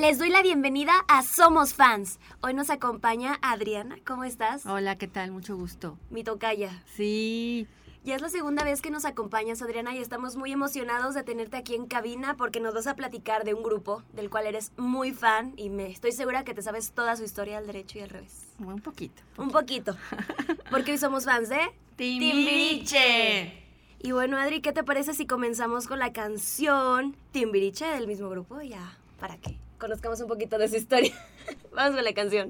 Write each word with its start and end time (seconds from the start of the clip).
Les 0.00 0.16
doy 0.16 0.30
la 0.30 0.42
bienvenida 0.42 0.92
a 1.08 1.24
Somos 1.24 1.74
Fans. 1.74 2.20
Hoy 2.40 2.54
nos 2.54 2.70
acompaña 2.70 3.36
Adriana. 3.42 3.96
¿Cómo 4.06 4.22
estás? 4.22 4.64
Hola, 4.64 4.96
¿qué 4.96 5.08
tal? 5.08 5.32
Mucho 5.32 5.56
gusto. 5.56 5.98
Mi 6.10 6.22
tocaya. 6.22 6.84
Sí. 6.94 7.66
Ya 8.04 8.14
es 8.14 8.22
la 8.22 8.28
segunda 8.28 8.62
vez 8.62 8.80
que 8.80 8.92
nos 8.92 9.04
acompañas, 9.04 9.60
Adriana, 9.60 9.96
y 9.96 9.98
estamos 9.98 10.36
muy 10.36 10.52
emocionados 10.52 11.16
de 11.16 11.24
tenerte 11.24 11.56
aquí 11.56 11.74
en 11.74 11.86
cabina 11.86 12.36
porque 12.36 12.60
nos 12.60 12.74
vas 12.74 12.86
a 12.86 12.94
platicar 12.94 13.42
de 13.42 13.54
un 13.54 13.64
grupo 13.64 14.04
del 14.12 14.30
cual 14.30 14.46
eres 14.46 14.70
muy 14.76 15.10
fan 15.10 15.52
y 15.56 15.68
me 15.68 15.90
estoy 15.90 16.12
segura 16.12 16.44
que 16.44 16.54
te 16.54 16.62
sabes 16.62 16.92
toda 16.92 17.16
su 17.16 17.24
historia 17.24 17.58
al 17.58 17.66
derecho 17.66 17.98
y 17.98 18.02
al 18.02 18.10
revés. 18.10 18.46
Un 18.60 18.80
poquito. 18.80 19.20
Un 19.36 19.50
poquito. 19.50 19.96
Porque 20.70 20.92
hoy 20.92 20.98
somos 20.98 21.24
fans 21.24 21.48
de 21.48 21.72
Timbiriche. 21.96 23.64
Y 23.98 24.12
bueno, 24.12 24.36
Adri, 24.36 24.60
¿qué 24.60 24.70
te 24.70 24.84
parece 24.84 25.12
si 25.12 25.26
comenzamos 25.26 25.88
con 25.88 25.98
la 25.98 26.12
canción 26.12 27.16
Timbiriche 27.32 27.86
del 27.86 28.06
mismo 28.06 28.30
grupo? 28.30 28.62
Ya, 28.62 28.96
para 29.18 29.36
que 29.38 29.58
conozcamos 29.78 30.20
un 30.20 30.28
poquito 30.28 30.58
de 30.58 30.68
su 30.68 30.76
historia. 30.76 31.12
Vamos 31.72 31.96
con 31.96 32.04
la 32.04 32.12
canción. 32.12 32.48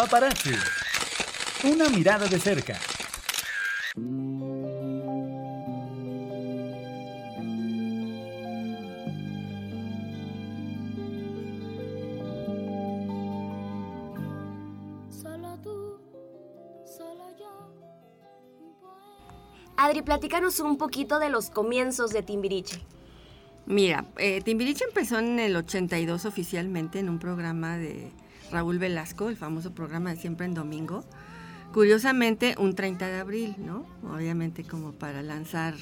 Paparazzi. 0.00 0.54
Una 1.62 1.90
mirada 1.90 2.26
de 2.26 2.38
cerca. 2.38 2.74
Solo 15.10 15.58
tú, 15.62 16.00
solo 16.86 17.36
yo, 17.38 17.74
un 18.58 18.72
poema. 18.80 19.74
Adri, 19.76 20.00
platícanos 20.00 20.60
un 20.60 20.78
poquito 20.78 21.18
de 21.18 21.28
los 21.28 21.50
comienzos 21.50 22.10
de 22.14 22.22
Timbiriche. 22.22 22.80
Mira, 23.66 24.06
eh, 24.16 24.40
Timbiriche 24.40 24.86
empezó 24.86 25.18
en 25.18 25.38
el 25.38 25.54
82 25.56 26.24
oficialmente 26.24 27.00
en 27.00 27.10
un 27.10 27.18
programa 27.18 27.76
de 27.76 28.10
Raúl 28.50 28.78
Velasco, 28.78 29.28
el 29.28 29.36
famoso 29.36 29.72
programa 29.72 30.10
de 30.10 30.16
Siempre 30.20 30.46
en 30.46 30.54
Domingo. 30.54 31.04
Curiosamente, 31.72 32.54
un 32.58 32.74
30 32.74 33.06
de 33.06 33.18
abril, 33.18 33.54
¿no? 33.58 33.86
Obviamente 34.12 34.64
como 34.64 34.92
para 34.92 35.22
lanzar 35.22 35.74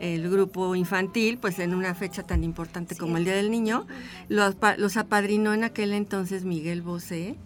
el 0.00 0.28
grupo 0.28 0.74
infantil, 0.74 1.38
pues 1.38 1.58
en 1.60 1.74
una 1.74 1.94
fecha 1.94 2.24
tan 2.24 2.44
importante 2.44 2.96
como 2.96 3.16
el 3.16 3.24
Día 3.24 3.34
del 3.34 3.50
Niño. 3.50 3.86
Los, 4.28 4.54
pa- 4.54 4.76
los 4.76 4.96
apadrinó 4.96 5.54
en 5.54 5.64
aquel 5.64 5.92
entonces 5.92 6.44
Miguel 6.44 6.82
Bosé. 6.82 7.36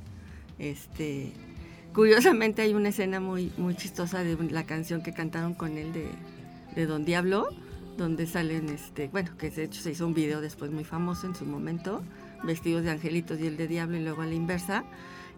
Este, 0.58 1.32
curiosamente 1.94 2.62
hay 2.62 2.74
una 2.74 2.88
escena 2.88 3.20
muy, 3.20 3.52
muy 3.58 3.76
chistosa 3.76 4.24
de 4.24 4.36
la 4.50 4.64
canción 4.64 5.02
que 5.02 5.12
cantaron 5.12 5.54
con 5.54 5.76
él 5.78 5.92
de, 5.92 6.08
de 6.74 6.86
Don 6.86 7.04
Diablo, 7.04 7.46
donde 7.96 8.26
salen, 8.26 8.68
este, 8.70 9.08
bueno, 9.08 9.36
que 9.38 9.50
de 9.50 9.64
hecho 9.64 9.80
se 9.82 9.92
hizo 9.92 10.06
un 10.06 10.14
video 10.14 10.40
después 10.40 10.70
muy 10.72 10.84
famoso 10.84 11.26
en 11.26 11.34
su 11.36 11.44
momento, 11.44 12.02
vestidos 12.42 12.84
de 12.84 12.90
angelitos 12.90 13.40
y 13.40 13.46
el 13.46 13.56
de 13.56 13.68
diablo 13.68 13.96
y 13.96 14.02
luego 14.02 14.22
a 14.22 14.26
la 14.26 14.34
inversa. 14.34 14.84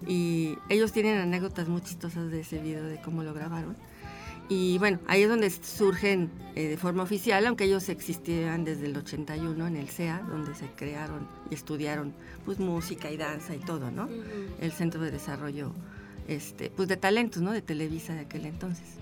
Y 0.06 0.56
ellos 0.68 0.92
tienen 0.92 1.18
anécdotas 1.18 1.68
muy 1.68 1.82
chistosas 1.82 2.30
de 2.30 2.40
ese 2.40 2.58
video, 2.58 2.84
de 2.84 3.00
cómo 3.00 3.22
lo 3.22 3.34
grabaron. 3.34 3.76
Y 4.48 4.78
bueno, 4.78 4.98
ahí 5.06 5.22
es 5.22 5.28
donde 5.28 5.48
surgen 5.48 6.28
eh, 6.56 6.66
de 6.66 6.76
forma 6.76 7.04
oficial, 7.04 7.46
aunque 7.46 7.64
ellos 7.64 7.88
existían 7.88 8.64
desde 8.64 8.86
el 8.86 8.96
81 8.96 9.64
en 9.64 9.76
el 9.76 9.88
CEA, 9.88 10.24
donde 10.28 10.56
se 10.56 10.66
crearon 10.70 11.28
y 11.50 11.54
estudiaron 11.54 12.12
pues 12.44 12.58
música 12.58 13.10
y 13.12 13.16
danza 13.16 13.54
y 13.54 13.60
todo, 13.60 13.92
¿no? 13.92 14.08
El 14.60 14.72
Centro 14.72 15.02
de 15.02 15.12
Desarrollo 15.12 15.72
este, 16.26 16.70
pues 16.70 16.88
de 16.88 16.96
talentos, 16.96 17.42
¿no? 17.42 17.52
De 17.52 17.62
Televisa 17.62 18.12
de 18.14 18.20
aquel 18.20 18.46
entonces. 18.46 18.99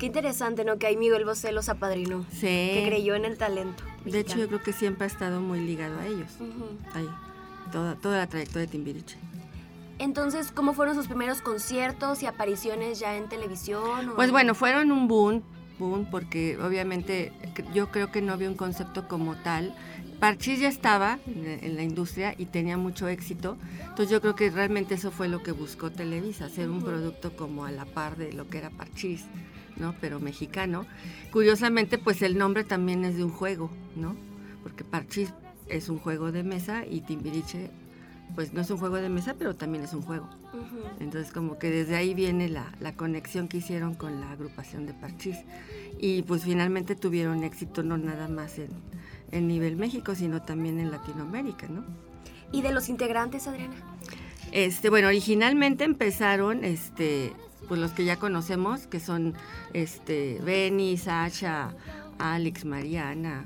Qué 0.00 0.06
interesante, 0.06 0.64
¿no? 0.64 0.78
Que 0.78 0.86
ahí 0.88 0.96
Miguel 0.96 1.24
Bosé 1.24 1.52
los 1.52 1.68
apadrinó. 1.68 2.24
Sí. 2.32 2.40
Que 2.40 2.84
creyó 2.88 3.14
en 3.14 3.24
el 3.26 3.36
talento. 3.38 3.84
De 4.04 4.18
hecho, 4.20 4.38
yo 4.38 4.48
creo 4.48 4.62
que 4.62 4.72
siempre 4.72 5.04
ha 5.04 5.06
estado 5.06 5.40
muy 5.40 5.60
ligado 5.60 6.00
a 6.00 6.06
ellos. 6.06 6.30
Ahí, 6.94 7.06
toda, 7.70 7.94
toda 7.96 8.16
la 8.18 8.26
trayectoria 8.26 8.66
de 8.66 8.72
Timbiriche. 8.72 9.18
Entonces, 9.98 10.50
¿cómo 10.52 10.72
fueron 10.72 10.94
sus 10.94 11.06
primeros 11.06 11.42
conciertos 11.42 12.22
y 12.22 12.26
apariciones 12.26 12.98
ya 12.98 13.16
en 13.16 13.28
televisión? 13.28 14.08
o- 14.08 14.14
Pues 14.16 14.30
bueno, 14.30 14.54
fueron 14.54 14.90
un 14.90 15.06
boom, 15.06 15.42
boom, 15.78 16.06
porque 16.10 16.56
obviamente 16.58 17.32
yo 17.74 17.90
creo 17.90 18.10
que 18.10 18.22
no 18.22 18.32
había 18.32 18.48
un 18.48 18.56
concepto 18.56 19.06
como 19.06 19.36
tal. 19.36 19.74
Parchís 20.18 20.60
ya 20.60 20.68
estaba 20.68 21.18
en 21.26 21.44
la- 21.44 21.52
en 21.66 21.76
la 21.76 21.82
industria 21.82 22.34
y 22.38 22.46
tenía 22.46 22.78
mucho 22.78 23.08
éxito, 23.08 23.56
entonces 23.82 24.10
yo 24.10 24.20
creo 24.22 24.34
que 24.34 24.48
realmente 24.50 24.94
eso 24.94 25.10
fue 25.10 25.28
lo 25.28 25.42
que 25.42 25.52
buscó 25.52 25.90
Televisa, 25.90 26.46
hacer 26.46 26.68
un 26.70 26.82
producto 26.82 27.36
como 27.36 27.64
a 27.66 27.70
la 27.70 27.84
par 27.84 28.16
de 28.16 28.32
lo 28.32 28.48
que 28.48 28.58
era 28.58 28.70
Parchís, 28.70 29.24
¿no? 29.80 29.94
Pero 30.00 30.20
mexicano. 30.20 30.86
Curiosamente, 31.32 31.98
pues 31.98 32.22
el 32.22 32.38
nombre 32.38 32.64
también 32.64 33.04
es 33.04 33.16
de 33.16 33.24
un 33.24 33.30
juego, 33.30 33.70
¿no? 33.96 34.14
Porque 34.62 34.84
Parchís 34.84 35.32
es 35.68 35.88
un 35.88 35.98
juego 35.98 36.30
de 36.32 36.42
mesa 36.42 36.84
y 36.86 37.00
Timbiriche, 37.00 37.70
pues 38.34 38.52
no 38.52 38.60
es 38.60 38.70
un 38.70 38.78
juego 38.78 38.96
de 38.96 39.08
mesa, 39.08 39.34
pero 39.38 39.56
también 39.56 39.84
es 39.84 39.92
un 39.94 40.02
juego. 40.02 40.28
Entonces 41.00 41.32
como 41.32 41.58
que 41.58 41.70
desde 41.70 41.96
ahí 41.96 42.14
viene 42.14 42.48
la, 42.48 42.72
la 42.80 42.94
conexión 42.94 43.48
que 43.48 43.58
hicieron 43.58 43.94
con 43.94 44.20
la 44.20 44.30
agrupación 44.30 44.86
de 44.86 44.94
Parchís. 44.94 45.36
Y 45.98 46.22
pues 46.22 46.44
finalmente 46.44 46.94
tuvieron 46.94 47.42
éxito 47.42 47.82
no 47.82 47.98
nada 47.98 48.28
más 48.28 48.58
en, 48.58 48.70
en 49.32 49.48
nivel 49.48 49.76
México, 49.76 50.14
sino 50.14 50.42
también 50.42 50.78
en 50.78 50.90
Latinoamérica, 50.90 51.68
¿no? 51.68 51.84
¿Y 52.52 52.62
de 52.62 52.72
los 52.72 52.88
integrantes, 52.88 53.46
Adriana? 53.46 53.74
Este, 54.52 54.90
bueno, 54.90 55.08
originalmente 55.08 55.84
empezaron 55.84 56.64
este, 56.64 57.32
pues 57.70 57.80
los 57.80 57.92
que 57.92 58.04
ya 58.04 58.16
conocemos, 58.16 58.88
que 58.88 58.98
son 58.98 59.34
este, 59.74 60.40
Benny, 60.44 60.96
Sasha, 60.96 61.72
Alex, 62.18 62.64
Mariana, 62.64 63.44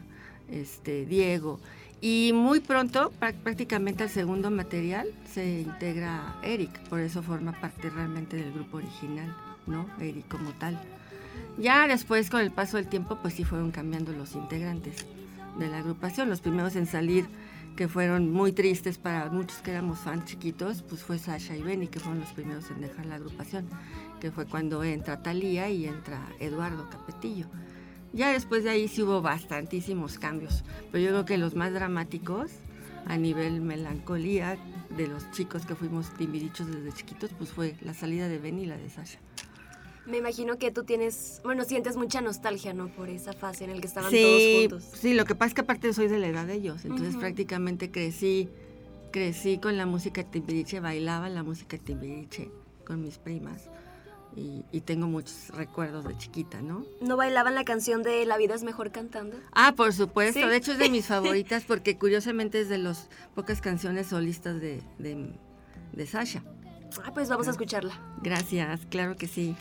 este, 0.51 1.05
Diego. 1.05 1.61
Y 2.01 2.33
muy 2.35 2.61
pronto, 2.61 3.13
prá- 3.21 3.35
prácticamente 3.35 4.03
al 4.03 4.09
segundo 4.09 4.51
material, 4.51 5.09
se 5.31 5.61
integra 5.61 6.37
Eric, 6.43 6.71
por 6.89 7.01
eso 7.01 7.23
forma 7.23 7.53
parte 7.53 7.91
realmente 7.91 8.39
del 8.39 8.51
grupo 8.53 8.79
original, 8.79 9.37
¿no? 9.67 9.87
Eric 10.01 10.27
como 10.29 10.53
tal. 10.53 10.81
Ya 11.59 11.87
después, 11.87 12.31
con 12.31 12.41
el 12.41 12.51
paso 12.51 12.79
del 12.79 12.89
tiempo, 12.89 13.19
pues 13.21 13.35
sí 13.35 13.45
fueron 13.45 13.73
cambiando 13.73 14.13
los 14.13 14.35
integrantes 14.35 15.05
de 15.59 15.69
la 15.69 15.81
agrupación. 15.81 16.31
Los 16.31 16.41
primeros 16.41 16.77
en 16.77 16.87
salir, 16.87 17.27
que 17.77 17.89
fueron 17.89 18.31
muy 18.33 18.53
tristes 18.53 18.99
para 18.99 19.29
muchos 19.31 19.59
que 19.59 19.73
éramos 19.73 19.99
fans 19.99 20.27
chiquitos, 20.27 20.83
pues 20.83 21.03
fue 21.03 21.19
Sasha 21.19 21.57
y 21.57 21.63
Benny, 21.63 21.89
que 21.89 21.99
fueron 21.99 22.21
los 22.21 22.31
primeros 22.31 22.71
en 22.71 22.81
dejar 22.81 23.07
la 23.07 23.17
agrupación, 23.17 23.67
que 24.25 24.31
fue 24.31 24.47
cuando 24.47 24.83
entra 24.83 25.23
Talía 25.23 25.69
y 25.69 25.85
entra 25.85 26.27
Eduardo 26.41 26.89
Capetillo. 26.89 27.45
Ya 28.15 28.33
después 28.33 28.65
de 28.65 28.71
ahí 28.71 28.89
sí 28.89 29.03
hubo 29.03 29.21
bastantísimos 29.21 30.19
cambios, 30.19 30.65
pero 30.91 31.05
yo 31.05 31.11
creo 31.11 31.25
que 31.27 31.37
los 31.37 31.55
más 31.55 31.75
dramáticos 31.75 32.51
a 33.05 33.19
nivel 33.19 33.61
melancolía 33.61 34.57
de 34.97 35.09
los 35.09 35.31
chicos 35.33 35.67
que 35.67 35.75
fuimos 35.75 36.09
timbirichos 36.15 36.69
desde 36.69 36.91
chiquitos, 36.95 37.33
pues 37.37 37.51
fue 37.51 37.77
la 37.83 37.93
salida 37.93 38.27
de 38.27 38.39
Benny 38.39 38.63
y 38.63 38.67
la 38.67 38.79
de 38.79 38.89
Sasha. 38.89 39.19
Me 40.07 40.17
imagino 40.17 40.57
que 40.57 40.71
tú 40.71 40.85
tienes, 40.85 41.43
bueno, 41.45 41.65
sientes 41.65 41.99
mucha 41.99 42.23
nostalgia, 42.23 42.73
¿no? 42.73 42.89
Por 42.89 43.11
esa 43.11 43.35
fase 43.35 43.65
en 43.65 43.75
la 43.75 43.81
que 43.83 43.87
estaban 43.87 44.11
sí, 44.11 44.23
todos 44.23 44.71
juntos. 44.71 44.99
Sí, 44.99 45.13
lo 45.13 45.27
que 45.27 45.35
pasa 45.35 45.49
es 45.49 45.55
que 45.55 45.61
aparte 45.61 45.93
soy 45.93 46.09
de 46.09 46.19
la 46.19 46.29
edad 46.29 46.47
de 46.47 46.55
ellos, 46.55 46.87
entonces 46.87 47.11
Ujú. 47.11 47.21
prácticamente 47.21 47.91
crecí, 47.91 48.49
crecí 49.13 49.59
con 49.59 49.77
la 49.77 49.85
música 49.85 50.23
Timbiriche, 50.23 50.81
bailaba 50.81 51.29
la 51.29 51.43
música 51.43 51.77
Timbiriche 51.77 52.51
con 52.87 53.03
mis 53.03 53.19
primas 53.19 53.69
y, 54.37 54.65
y 54.73 54.81
tengo 54.81 55.07
muchos 55.07 55.49
recuerdos 55.51 56.05
de 56.07 56.17
chiquita, 56.19 56.61
¿no? 56.63 56.85
¿No 57.01 57.17
bailaban 57.17 57.55
la 57.55 57.65
canción 57.65 58.03
de 58.03 58.25
La 58.27 58.37
vida 58.37 58.55
es 58.55 58.63
mejor 58.63 58.91
cantando? 58.93 59.37
Ah, 59.53 59.75
por 59.77 59.93
supuesto, 59.93 60.41
Sí. 60.41 60.47
de 60.47 60.57
hecho 60.57 60.73
es 60.73 60.79
de 60.79 60.91
mis 60.91 61.07
favoritas 61.09 61.65
porque 61.65 61.97
curiosamente 61.99 62.61
es 62.61 62.69
de 62.69 62.79
las 62.79 63.09
pocas 63.35 63.61
canciones 63.61 64.09
solistas 64.09 64.61
de, 64.61 64.83
de, 64.99 65.33
de 65.93 66.07
Sasha. 66.07 66.43
Ah, 67.05 67.13
pues 67.13 67.29
vamos 67.29 67.49
a 67.49 67.51
escucharla. 67.51 67.93
Gracias, 68.23 68.87
claro 68.89 69.17
que 69.17 69.27
sí. 69.27 69.57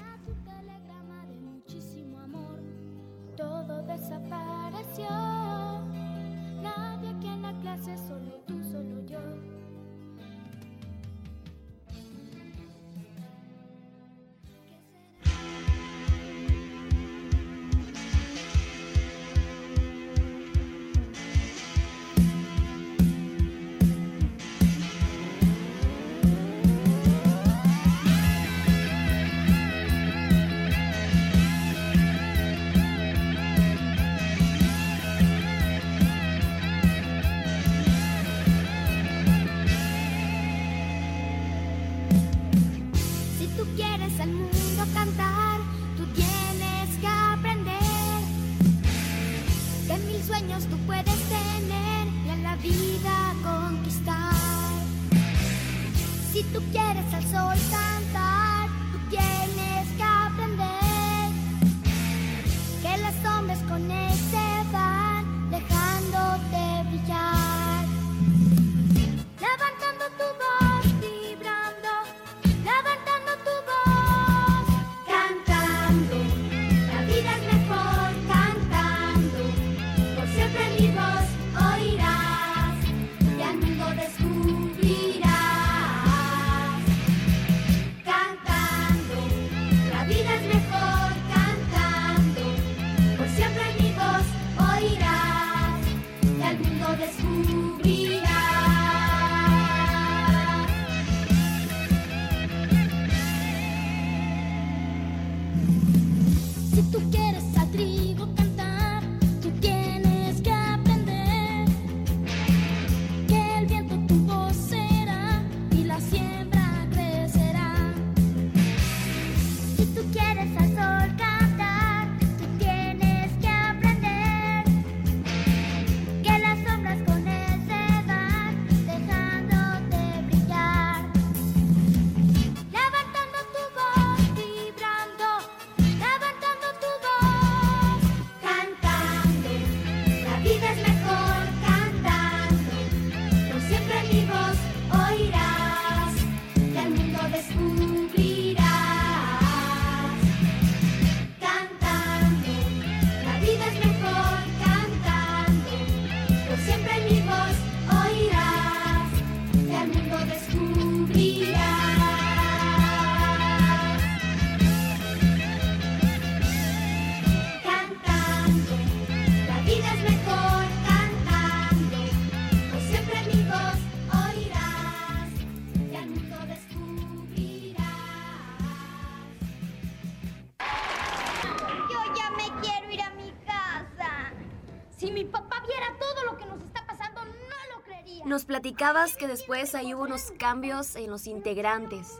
Platicabas 188.83 189.15
que 189.15 189.27
después 189.27 189.75
ahí 189.75 189.93
hubo 189.93 190.03
unos 190.03 190.33
cambios 190.37 190.97
en 190.97 191.09
los 191.09 191.25
integrantes. 191.27 192.19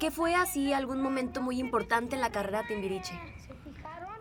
¿Qué 0.00 0.10
fue 0.10 0.34
así 0.34 0.72
algún 0.72 1.00
momento 1.00 1.40
muy 1.40 1.60
importante 1.60 2.16
en 2.16 2.20
la 2.20 2.30
carrera 2.32 2.66
Timbiriche? 2.66 3.12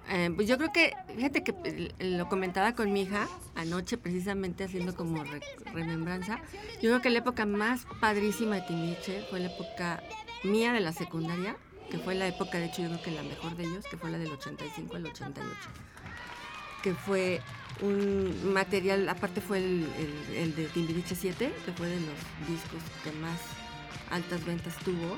Eh, 0.09 0.29
pues 0.35 0.47
yo 0.47 0.57
creo 0.59 0.71
que, 0.71 0.93
fíjate 1.15 1.43
que 1.43 1.55
eh, 1.63 1.91
lo 2.17 2.29
comentaba 2.29 2.73
con 2.75 2.93
mi 2.93 3.01
hija 3.01 3.27
anoche, 3.55 3.97
precisamente 3.97 4.65
haciendo 4.65 4.95
como 4.95 5.23
re- 5.23 5.41
remembranza. 5.73 6.39
Yo 6.79 6.89
creo 6.91 7.01
que 7.01 7.09
la 7.09 7.19
época 7.19 7.47
más 7.47 7.87
padrísima 7.99 8.55
de 8.57 8.61
Timbiriche 8.61 9.25
fue 9.31 9.39
la 9.39 9.47
época 9.47 10.03
mía 10.43 10.73
de 10.73 10.79
la 10.79 10.91
secundaria, 10.91 11.55
que 11.89 11.97
fue 11.97 12.13
la 12.13 12.27
época, 12.27 12.59
de 12.59 12.65
hecho, 12.65 12.83
yo 12.83 12.89
creo 12.89 13.01
que 13.01 13.11
la 13.11 13.23
mejor 13.23 13.55
de 13.55 13.63
ellos, 13.63 13.85
que 13.89 13.97
fue 13.97 14.11
la 14.11 14.19
del 14.19 14.31
85 14.31 14.95
al 14.95 15.05
88. 15.07 15.49
Que 16.83 16.93
fue 16.93 17.41
un 17.83 18.53
material, 18.53 19.07
aparte 19.09 19.41
fue 19.41 19.57
el, 19.59 19.87
el- 20.29 20.35
el 20.37 20.55
de 20.55 20.65
Timbiriche 20.65 21.15
7, 21.15 21.53
que 21.65 21.71
fue 21.73 21.87
de 21.87 21.99
los 21.99 22.47
discos 22.49 22.81
que 23.03 23.11
más 23.19 23.39
altas 24.09 24.43
ventas 24.45 24.75
tuvo. 24.77 25.17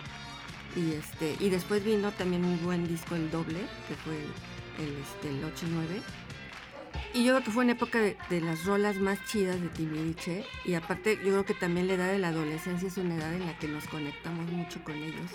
Y, 0.75 0.93
este, 0.93 1.36
y 1.39 1.50
después 1.50 1.84
vino 1.86 2.12
también 2.12 2.43
un 2.43 2.62
buen 2.63 2.86
disco, 2.88 3.15
el 3.15 3.31
doble, 3.31 3.60
que 3.88 3.95
fue 3.95 4.15
el, 4.15 4.98
este, 4.98 5.29
el 5.29 5.41
8-9. 5.43 6.01
Y 7.13 7.24
yo 7.24 7.34
creo 7.34 7.45
que 7.45 7.51
fue 7.51 7.63
una 7.63 7.74
época 7.74 8.00
de, 8.00 8.17
de 8.29 8.41
las 8.41 8.65
rolas 8.65 8.98
más 8.98 9.24
chidas 9.25 9.62
de 9.62 9.69
Timbiriche. 9.69 10.43
Y 10.65 10.74
aparte, 10.74 11.15
yo 11.17 11.29
creo 11.31 11.45
que 11.45 11.53
también 11.53 11.88
la 11.88 11.93
edad 11.93 12.12
de 12.12 12.19
la 12.19 12.29
adolescencia 12.29 12.88
es 12.89 12.98
una 12.98 13.15
edad 13.15 13.34
en 13.34 13.45
la 13.45 13.57
que 13.57 13.67
nos 13.69 13.86
conectamos 13.88 14.50
mucho 14.51 14.84
con 14.84 14.95
ellos. 14.95 15.31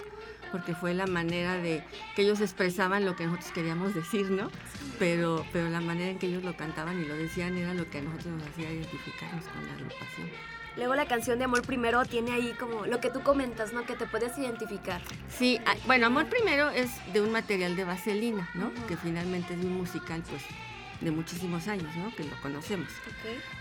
Porque 0.53 0.75
fue 0.75 0.95
la 0.95 1.07
manera 1.07 1.57
de 1.57 1.85
que 2.15 2.23
ellos 2.23 2.41
expresaban 2.41 3.05
lo 3.05 3.17
que 3.17 3.27
nosotros 3.27 3.53
queríamos 3.53 3.95
decir, 3.95 4.31
¿no? 4.31 4.51
Pero, 4.99 5.45
pero 5.53 5.69
la 5.69 5.81
manera 5.81 6.11
en 6.11 6.19
que 6.19 6.27
ellos 6.27 6.43
lo 6.43 6.57
cantaban 6.57 7.01
y 7.01 7.05
lo 7.05 7.15
decían 7.15 7.57
era 7.57 7.75
lo 7.75 7.89
que 7.89 7.99
a 7.99 8.03
nosotros 8.03 8.35
nos 8.35 8.49
hacía 8.49 8.71
identificarnos 8.71 9.45
con 9.47 9.67
la 9.67 9.73
agrupación. 9.73 10.29
Luego 10.77 10.95
la 10.95 11.07
canción 11.07 11.39
de 11.39 11.45
Amor 11.45 11.63
Primero 11.63 12.05
tiene 12.05 12.33
ahí 12.33 12.55
como 12.59 12.87
lo 12.87 13.01
que 13.01 13.11
tú 13.11 13.23
comentas, 13.23 13.73
¿no? 13.73 13.85
Que 13.85 13.95
te 13.97 14.07
puedes 14.07 14.37
identificar. 14.39 15.01
Sí, 15.29 15.61
ah, 15.67 15.75
bueno, 15.87 16.07
Amor 16.07 16.27
Primero 16.27 16.71
es 16.71 16.91
de 17.13 17.21
un 17.21 17.33
material 17.33 17.77
de 17.77 17.85
Vaselina, 17.85 18.49
¿no? 18.55 18.73
Que 18.87 18.97
finalmente 18.97 19.55
es 19.55 19.61
un 19.61 19.77
musical, 19.77 20.23
pues, 20.29 20.43
de 21.01 21.11
muchísimos 21.11 21.67
años, 21.69 21.95
¿no? 21.97 22.15
Que 22.15 22.25
lo 22.25 22.39
conocemos. 22.43 22.89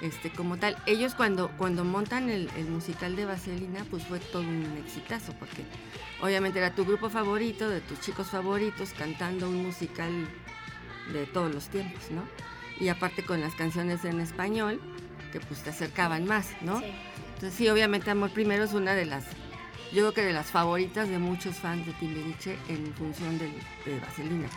Este, 0.02 0.30
como 0.30 0.58
tal, 0.58 0.76
ellos 0.86 1.16
cuando, 1.16 1.50
cuando 1.58 1.84
montan 1.86 2.30
el, 2.30 2.50
el 2.58 2.66
musical 2.66 3.16
de 3.16 3.26
Vaselina, 3.26 3.86
pues 3.90 4.04
fue 4.06 4.20
todo 4.20 4.42
un 4.42 4.78
exitazo, 4.86 5.34
porque 5.40 5.64
obviamente 6.22 6.60
era 6.60 6.76
tu 6.76 6.84
grupo 6.86 7.10
favorito, 7.10 7.70
de 7.70 7.80
tus 7.82 8.00
chicos 8.02 8.28
favoritos, 8.28 8.92
cantando 8.94 9.48
un 9.50 9.64
musical 9.66 10.12
de 11.14 11.26
todos 11.28 11.54
los 11.54 11.70
tiempos, 11.70 12.12
¿no? 12.12 12.24
Y 12.80 12.90
aparte 12.90 13.24
con 13.24 13.40
las 13.42 13.56
canciones 13.56 14.04
en 14.06 14.20
español, 14.20 14.82
que 15.32 15.40
pues 15.40 15.62
te 15.64 15.70
acercaban 15.70 16.26
más, 16.26 16.50
¿no? 16.62 16.80
Sí. 16.80 16.86
Entonces 17.36 17.54
sí, 17.54 17.70
obviamente 17.70 18.10
Amor 18.12 18.32
Primero 18.32 18.66
es 18.66 18.74
una 18.74 18.94
de 18.96 19.06
las, 19.06 19.24
yo 19.94 20.02
creo 20.02 20.14
que 20.14 20.22
de 20.24 20.34
las 20.34 20.48
favoritas 20.48 21.08
de 21.08 21.20
muchos 21.20 21.56
fans 21.56 21.86
de 21.86 21.94
Timbiriche 21.94 22.58
en 22.68 22.94
función 22.96 23.38
del- 23.40 23.54
de 23.86 24.00
Vaselina. 24.00 24.48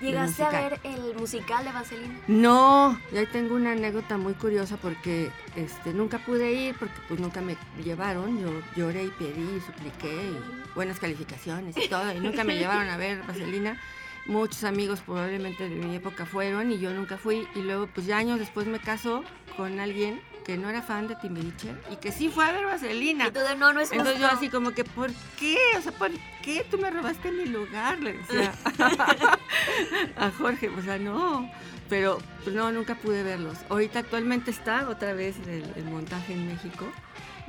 ¿Llegaste 0.00 0.42
a 0.42 0.50
ver 0.50 0.80
el 0.84 1.14
musical 1.14 1.64
de 1.64 1.72
Vaselina? 1.72 2.14
No, 2.28 3.00
y 3.12 3.16
ahí 3.16 3.26
tengo 3.26 3.54
una 3.54 3.72
anécdota 3.72 4.18
muy 4.18 4.34
curiosa 4.34 4.76
porque 4.76 5.30
este, 5.56 5.94
nunca 5.94 6.18
pude 6.18 6.52
ir 6.52 6.74
porque 6.78 6.96
pues 7.08 7.18
nunca 7.18 7.40
me 7.40 7.56
llevaron. 7.82 8.38
Yo 8.40 8.50
lloré 8.76 9.04
y 9.04 9.10
pedí 9.10 9.56
y 9.56 9.60
supliqué 9.60 10.12
y 10.12 10.74
buenas 10.74 10.98
calificaciones 10.98 11.76
y 11.76 11.88
todo 11.88 12.12
y 12.12 12.20
nunca 12.20 12.44
me 12.44 12.56
llevaron 12.58 12.88
a 12.88 12.96
ver 12.96 13.22
Vaselina. 13.26 13.80
Muchos 14.26 14.64
amigos 14.64 15.00
probablemente 15.00 15.68
de 15.68 15.76
mi 15.76 15.94
época 15.94 16.26
fueron 16.26 16.72
y 16.72 16.78
yo 16.78 16.92
nunca 16.92 17.16
fui 17.16 17.46
y 17.54 17.60
luego 17.60 17.86
pues 17.86 18.06
ya 18.06 18.18
años 18.18 18.38
después 18.40 18.66
me 18.66 18.80
casó 18.80 19.22
con 19.56 19.78
alguien 19.78 20.20
que 20.46 20.56
no 20.56 20.70
era 20.70 20.80
fan 20.80 21.08
de 21.08 21.16
Timbiriche 21.16 21.74
y 21.90 21.96
que 21.96 22.12
sí 22.12 22.28
fue 22.28 22.44
a 22.44 22.52
ver 22.52 22.64
Vaselina. 22.64 23.26
Y 23.26 23.30
tú 23.32 23.40
de 23.40 23.56
no, 23.56 23.72
no 23.72 23.80
es 23.80 23.90
Entonces 23.90 24.20
yo 24.20 24.28
justo". 24.28 24.36
así 24.36 24.48
como 24.48 24.70
que, 24.70 24.84
¿por 24.84 25.10
qué? 25.36 25.58
O 25.76 25.82
sea, 25.82 25.90
¿por 25.90 26.12
qué 26.40 26.64
tú 26.70 26.78
me 26.78 26.88
robaste 26.88 27.32
mi 27.32 27.46
lugar? 27.46 27.98
Le 27.98 28.12
decía 28.12 28.54
a 30.16 30.30
Jorge, 30.30 30.68
o 30.68 30.80
sea, 30.82 30.98
no. 30.98 31.50
Pero 31.88 32.18
pues, 32.44 32.54
no, 32.54 32.70
nunca 32.70 32.94
pude 32.94 33.24
verlos. 33.24 33.58
Ahorita 33.68 33.98
actualmente 33.98 34.52
está 34.52 34.88
otra 34.88 35.14
vez 35.14 35.34
el, 35.48 35.64
el 35.74 35.84
montaje 35.84 36.34
en 36.34 36.46
México. 36.46 36.86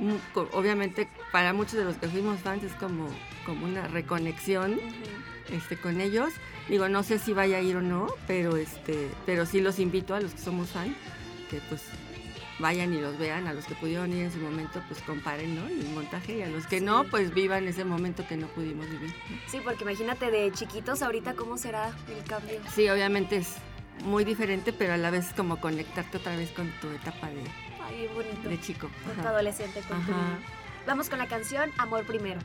Mm, 0.00 0.14
Obviamente 0.52 1.08
para 1.30 1.52
muchos 1.52 1.74
de 1.74 1.84
los 1.84 1.96
que 1.98 2.08
fuimos 2.08 2.40
fans 2.40 2.64
es 2.64 2.72
como, 2.74 3.08
como 3.46 3.64
una 3.64 3.86
reconexión 3.86 4.80
este, 5.50 5.76
con 5.76 6.00
ellos. 6.00 6.32
Digo, 6.68 6.88
no 6.88 7.04
sé 7.04 7.20
si 7.20 7.32
vaya 7.32 7.58
a 7.58 7.60
ir 7.60 7.76
o 7.76 7.80
no, 7.80 8.08
pero, 8.26 8.56
este, 8.56 9.08
pero 9.24 9.46
sí 9.46 9.60
los 9.60 9.78
invito 9.78 10.16
a 10.16 10.20
los 10.20 10.32
que 10.32 10.40
somos 10.40 10.70
fans 10.70 10.96
que 11.48 11.60
pues 11.68 11.82
vayan 12.58 12.92
y 12.92 13.00
los 13.00 13.18
vean, 13.18 13.46
a 13.46 13.52
los 13.52 13.64
que 13.66 13.74
pudieron 13.74 14.12
ir 14.12 14.24
en 14.24 14.32
su 14.32 14.38
momento, 14.38 14.82
pues 14.88 15.00
comparen, 15.02 15.54
¿no? 15.54 15.66
El 15.66 15.88
montaje 15.94 16.38
y 16.38 16.42
a 16.42 16.48
los 16.48 16.66
que 16.66 16.80
no, 16.80 17.04
pues 17.04 17.32
vivan 17.32 17.68
ese 17.68 17.84
momento 17.84 18.26
que 18.26 18.36
no 18.36 18.46
pudimos 18.48 18.88
vivir. 18.90 19.14
¿no? 19.30 19.36
Sí, 19.46 19.60
porque 19.62 19.84
imagínate 19.84 20.30
de 20.30 20.50
chiquitos 20.52 21.02
ahorita 21.02 21.34
cómo 21.34 21.56
será 21.56 21.92
el 22.08 22.24
cambio. 22.24 22.58
Sí, 22.74 22.88
obviamente 22.88 23.36
es 23.36 23.54
muy 24.04 24.24
diferente, 24.24 24.72
pero 24.72 24.94
a 24.94 24.96
la 24.96 25.10
vez 25.10 25.32
como 25.36 25.60
conectarte 25.60 26.18
otra 26.18 26.36
vez 26.36 26.50
con 26.50 26.70
tu 26.80 26.88
etapa 26.90 27.28
de, 27.28 27.42
Ay, 27.84 28.08
bonito. 28.14 28.48
de 28.48 28.60
chico. 28.60 28.90
Con 29.06 29.22
tu 29.22 29.28
adolescente, 29.28 29.80
con 29.88 30.04
tu 30.04 30.12
niño. 30.12 30.38
Vamos 30.86 31.08
con 31.08 31.18
la 31.18 31.26
canción 31.26 31.70
Amor 31.78 32.04
Primero. 32.04 32.40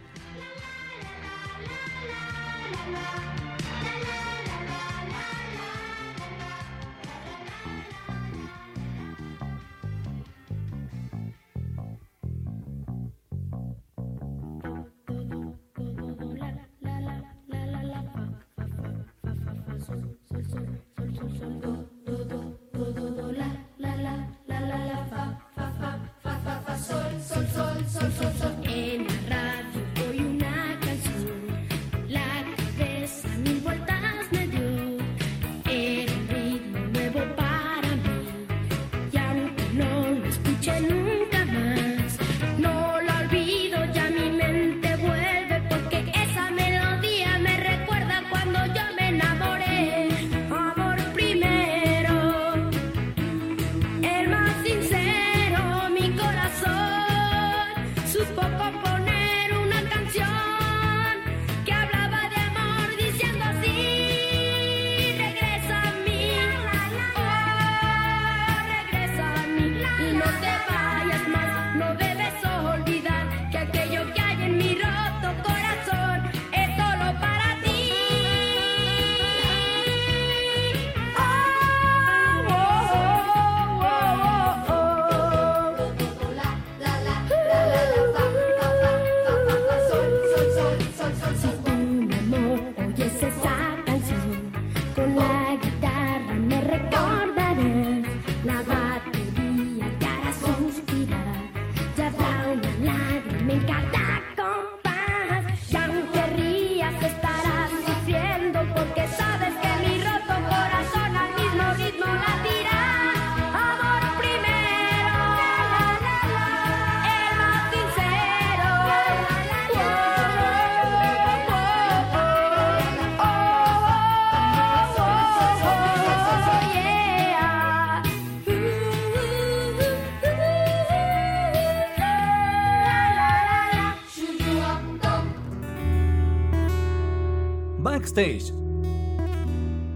Backstage. 138.13 138.53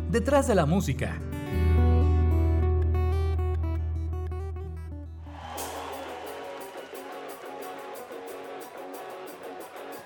Detrás 0.10 0.48
de 0.48 0.56
la 0.56 0.66
música. 0.66 1.16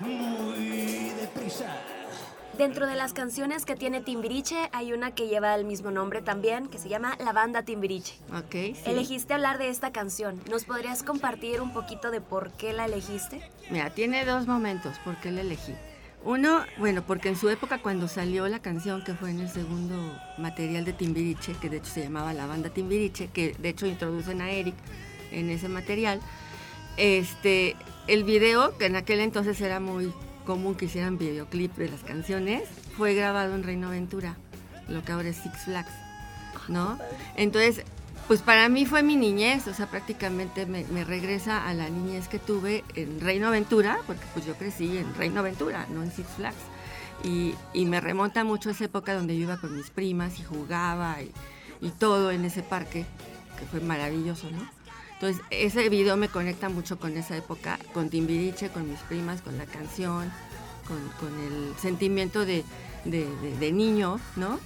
Muy 0.00 1.12
deprisa. 1.20 1.66
Dentro 2.58 2.86
de 2.86 2.96
las 2.96 3.14
canciones 3.14 3.64
que 3.64 3.76
tiene 3.76 4.02
Timbiriche 4.02 4.68
hay 4.72 4.92
una 4.92 5.14
que 5.14 5.26
lleva 5.26 5.54
el 5.54 5.64
mismo 5.64 5.90
nombre 5.90 6.20
también, 6.20 6.68
que 6.68 6.78
se 6.78 6.90
llama 6.90 7.16
La 7.18 7.32
Banda 7.32 7.62
Timbiriche. 7.62 8.18
Ok, 8.36 8.52
sí. 8.52 8.76
Elegiste 8.84 9.32
hablar 9.32 9.58
de 9.58 9.70
esta 9.70 9.90
canción. 9.90 10.38
¿Nos 10.50 10.64
podrías 10.64 11.02
compartir 11.02 11.62
un 11.62 11.72
poquito 11.72 12.10
de 12.10 12.20
por 12.20 12.52
qué 12.52 12.74
la 12.74 12.84
elegiste? 12.84 13.40
Mira, 13.70 13.90
tiene 13.90 14.26
dos 14.26 14.46
momentos 14.46 14.98
por 14.98 15.16
qué 15.16 15.30
la 15.30 15.40
elegí. 15.40 15.72
Uno, 16.24 16.64
bueno, 16.78 17.02
porque 17.02 17.28
en 17.28 17.36
su 17.36 17.48
época 17.48 17.78
cuando 17.78 18.06
salió 18.06 18.46
la 18.46 18.60
canción 18.60 19.02
que 19.02 19.14
fue 19.14 19.30
en 19.30 19.40
el 19.40 19.48
segundo 19.48 19.96
material 20.38 20.84
de 20.84 20.92
Timbiriche, 20.92 21.54
que 21.54 21.68
de 21.68 21.78
hecho 21.78 21.90
se 21.90 22.02
llamaba 22.04 22.32
La 22.32 22.46
Banda 22.46 22.70
Timbiriche, 22.70 23.28
que 23.28 23.56
de 23.58 23.70
hecho 23.70 23.86
introducen 23.86 24.40
a 24.40 24.50
Eric 24.50 24.74
en 25.32 25.50
ese 25.50 25.68
material, 25.68 26.20
este, 26.96 27.74
el 28.06 28.22
video, 28.22 28.78
que 28.78 28.86
en 28.86 28.94
aquel 28.94 29.18
entonces 29.18 29.60
era 29.60 29.80
muy 29.80 30.12
común 30.46 30.76
que 30.76 30.84
hicieran 30.84 31.18
videoclip 31.18 31.74
de 31.74 31.88
las 31.88 32.04
canciones, 32.04 32.62
fue 32.96 33.14
grabado 33.14 33.56
en 33.56 33.64
Reino 33.64 33.88
Aventura, 33.88 34.36
lo 34.88 35.02
que 35.04 35.10
ahora 35.10 35.28
es 35.28 35.36
Six 35.36 35.64
Flags, 35.64 35.92
¿no? 36.68 36.98
Entonces, 37.36 37.84
pues 38.28 38.40
para 38.40 38.68
mí 38.68 38.86
fue 38.86 39.02
mi 39.02 39.16
niñez, 39.16 39.66
o 39.68 39.74
sea, 39.74 39.86
prácticamente 39.90 40.64
me, 40.66 41.04
regresa 41.04 41.66
a 41.68 41.74
la 41.74 41.88
niñez 41.90 42.28
que 42.28 42.38
tuve 42.38 42.84
en 42.94 43.20
Reino 43.20 43.48
Aventura, 43.48 43.98
porque 44.06 44.22
pues 44.32 44.46
yo 44.46 44.54
crecí 44.54 44.96
en 44.96 45.14
Reino 45.14 45.40
Aventura, 45.40 45.86
no 45.90 46.02
en 46.02 46.10
Six 46.12 46.28
Flags. 46.36 46.56
Y, 47.24 47.54
y 47.72 47.84
me 47.86 48.00
remonta 48.00 48.42
mucho 48.42 48.68
a 48.68 48.72
esa 48.72 48.84
época 48.84 49.14
donde 49.14 49.36
yo 49.36 49.42
iba 49.42 49.56
con 49.58 49.76
mis 49.76 49.90
primas 49.90 50.38
y 50.40 50.44
jugaba 50.44 51.18
y, 51.22 51.30
y 51.86 51.90
todo 51.90 52.30
en 52.30 52.44
ese 52.44 52.62
parque, 52.62 53.04
que 53.58 53.66
fue 53.66 53.80
maravilloso, 53.80 54.50
¿no? 54.50 54.66
Entonces, 55.14 55.40
ese 55.50 55.88
video 55.88 56.16
me 56.16 56.28
conecta 56.28 56.68
mucho 56.68 56.98
con 56.98 57.16
esa 57.16 57.36
época, 57.36 57.78
con 57.92 58.08
Timbiriche, 58.10 58.70
con 58.70 58.88
mis 58.90 58.98
primas, 59.00 59.40
con 59.40 59.56
la 59.56 59.66
canción, 59.66 60.32
con, 60.88 60.98
con 61.20 61.38
el 61.38 61.74
sentimiento 61.78 62.44
de- 62.44 62.64
de 63.04 63.72
niño, 63.72 64.18
¿no? 64.36 64.58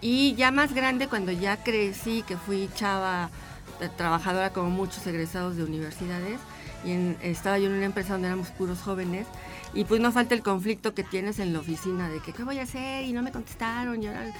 Y 0.00 0.34
ya 0.34 0.50
más 0.50 0.72
grande, 0.74 1.08
cuando 1.08 1.32
ya 1.32 1.62
crecí, 1.62 2.22
que 2.22 2.36
fui 2.36 2.68
chava, 2.74 3.30
eh, 3.80 3.88
trabajadora 3.96 4.52
como 4.52 4.70
muchos 4.70 5.06
egresados 5.06 5.56
de 5.56 5.64
universidades, 5.64 6.38
y 6.84 6.92
estaba 7.22 7.58
yo 7.58 7.66
en 7.66 7.74
una 7.74 7.86
empresa 7.86 8.14
donde 8.14 8.28
éramos 8.28 8.48
puros 8.48 8.80
jóvenes, 8.80 9.26
y 9.72 9.84
pues 9.84 10.00
no 10.00 10.10
falta 10.10 10.34
el 10.34 10.42
conflicto 10.42 10.94
que 10.94 11.04
tienes 11.04 11.38
en 11.38 11.52
la 11.52 11.60
oficina 11.60 12.08
de 12.08 12.20
que 12.20 12.32
qué 12.32 12.42
voy 12.42 12.58
a 12.58 12.62
hacer 12.62 13.04
y 13.04 13.12
no 13.12 13.22
me 13.22 13.30
contestaron 13.30 14.02
y 14.02 14.08
ahora 14.08 14.32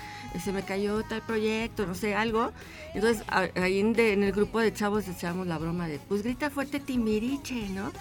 se 0.42 0.52
me 0.52 0.64
cayó 0.64 1.02
tal 1.04 1.22
proyecto, 1.22 1.86
no 1.86 1.94
sé, 1.94 2.14
algo. 2.14 2.52
Entonces 2.94 3.24
ahí 3.28 3.78
en, 3.78 3.96
el 3.98 4.32
grupo 4.32 4.58
de 4.58 4.72
chavos 4.72 5.06
echábamos 5.06 5.46
la 5.46 5.58
broma 5.58 5.86
de, 5.86 5.98
pues 6.00 6.22
grita 6.22 6.50
fuerte 6.50 6.80
Timbiriche, 6.80 7.68
¿no? 7.68 7.92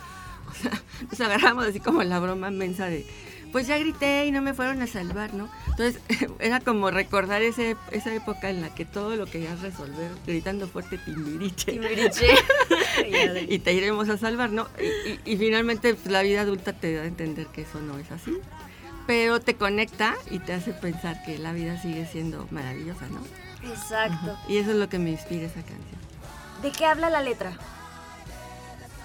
O 0.49 0.55
sea, 0.55 0.71
nos 1.11 1.21
agarramos 1.21 1.67
así 1.67 1.79
como 1.79 2.01
la 2.01 2.19
broma 2.19 2.49
mensa 2.49 2.87
de, 2.87 3.05
pues 3.51 3.67
ya 3.67 3.77
grité 3.77 4.25
y 4.25 4.31
no 4.31 4.41
me 4.41 4.53
fueron 4.53 4.81
a 4.81 4.87
salvar, 4.87 5.33
¿no? 5.33 5.49
Entonces 5.67 5.99
era 6.39 6.59
como 6.59 6.91
recordar 6.91 7.41
ese, 7.41 7.75
esa 7.91 8.13
época 8.13 8.49
en 8.49 8.61
la 8.61 8.73
que 8.73 8.85
todo 8.85 9.15
lo 9.15 9.25
querías 9.25 9.59
resolver 9.61 10.11
gritando 10.27 10.67
fuerte 10.67 10.97
Timbiriche. 10.97 11.71
Timbiriche. 11.73 12.27
y 13.49 13.59
te 13.59 13.73
iremos 13.73 14.09
a 14.09 14.17
salvar, 14.17 14.51
¿no? 14.51 14.67
Y, 14.79 15.09
y- 15.11 15.19
y 15.33 15.37
finalmente 15.37 15.93
pues, 15.95 16.07
la 16.11 16.21
vida 16.21 16.41
adulta 16.41 16.73
te 16.73 16.93
da 16.95 17.03
a 17.03 17.05
entender 17.05 17.47
que 17.47 17.61
eso 17.61 17.79
no 17.81 17.97
es 17.97 18.11
así. 18.11 18.37
Pero 19.07 19.39
te 19.39 19.55
conecta 19.55 20.15
y 20.29 20.37
te 20.39 20.53
hace 20.53 20.71
pensar 20.71 21.23
que 21.25 21.39
la 21.39 21.51
vida 21.51 21.81
sigue 21.81 22.05
siendo 22.05 22.47
maravillosa, 22.51 23.07
¿no? 23.09 23.21
Exacto. 23.67 24.37
Y 24.47 24.57
eso 24.57 24.71
es 24.71 24.77
lo 24.77 24.87
que 24.87 24.99
me 24.99 25.09
inspira 25.09 25.45
esa 25.47 25.61
canción. 25.61 25.99
¿De 26.61 26.71
qué 26.71 26.85
habla 26.85 27.09
la 27.09 27.21
letra? 27.21 27.57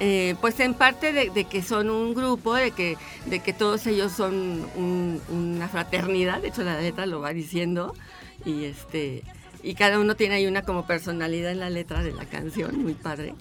Eh, 0.01 0.35
pues 0.41 0.59
en 0.61 0.75
parte 0.75 1.13
de, 1.13 1.31
de 1.31 1.45
que 1.45 1.63
son 1.63 1.89
un 1.89 2.15
grupo, 2.15 2.55
de 2.55 2.73
que, 2.73 2.97
de 3.27 3.39
que 3.41 3.53
todos 3.53 3.87
ellos 3.87 4.13
son 4.13 4.67
un- 4.77 5.21
una 5.31 5.69
fraternidad, 5.69 6.41
de 6.43 6.49
hecho 6.49 6.65
la 6.65 6.81
letra 6.81 7.07
lo 7.07 7.21
va 7.21 7.33
diciendo, 7.33 7.95
y 8.45 8.65
este 8.65 9.23
y 9.63 9.75
cada 9.77 9.99
uno 9.99 10.15
tiene 10.15 10.35
ahí 10.35 10.47
una 10.47 10.61
como 10.61 10.87
personalidad 10.87 11.51
en 11.51 11.59
la 11.61 11.71
letra 11.71 12.03
de 12.03 12.13
la 12.13 12.27
canción, 12.27 12.83
muy 12.83 12.93
padre. 12.93 13.35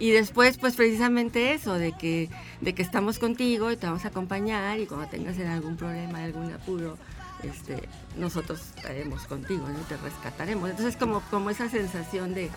Y 0.00 0.10
después, 0.10 0.58
pues 0.58 0.74
precisamente 0.74 1.52
eso, 1.52 1.74
de 1.74 1.92
que, 1.92 2.28
de 2.60 2.74
que 2.74 2.82
estamos 2.82 3.20
contigo 3.20 3.70
y 3.70 3.76
te 3.76 3.86
vamos 3.86 4.04
a 4.04 4.08
acompañar 4.08 4.80
y 4.80 4.86
cuando 4.86 5.06
tengas 5.06 5.38
en 5.38 5.46
algún 5.46 5.76
problema, 5.76 6.24
algún 6.24 6.52
apuro, 6.52 6.98
este, 7.44 7.88
nosotros 8.18 8.60
estaremos 8.76 9.28
contigo, 9.28 9.68
¿no? 9.68 9.78
te 9.86 9.96
rescataremos. 9.98 10.70
Entonces 10.70 10.96
como, 10.96 11.20
como 11.30 11.50
esa 11.50 11.68
sensación 11.68 12.34
de, 12.34 12.50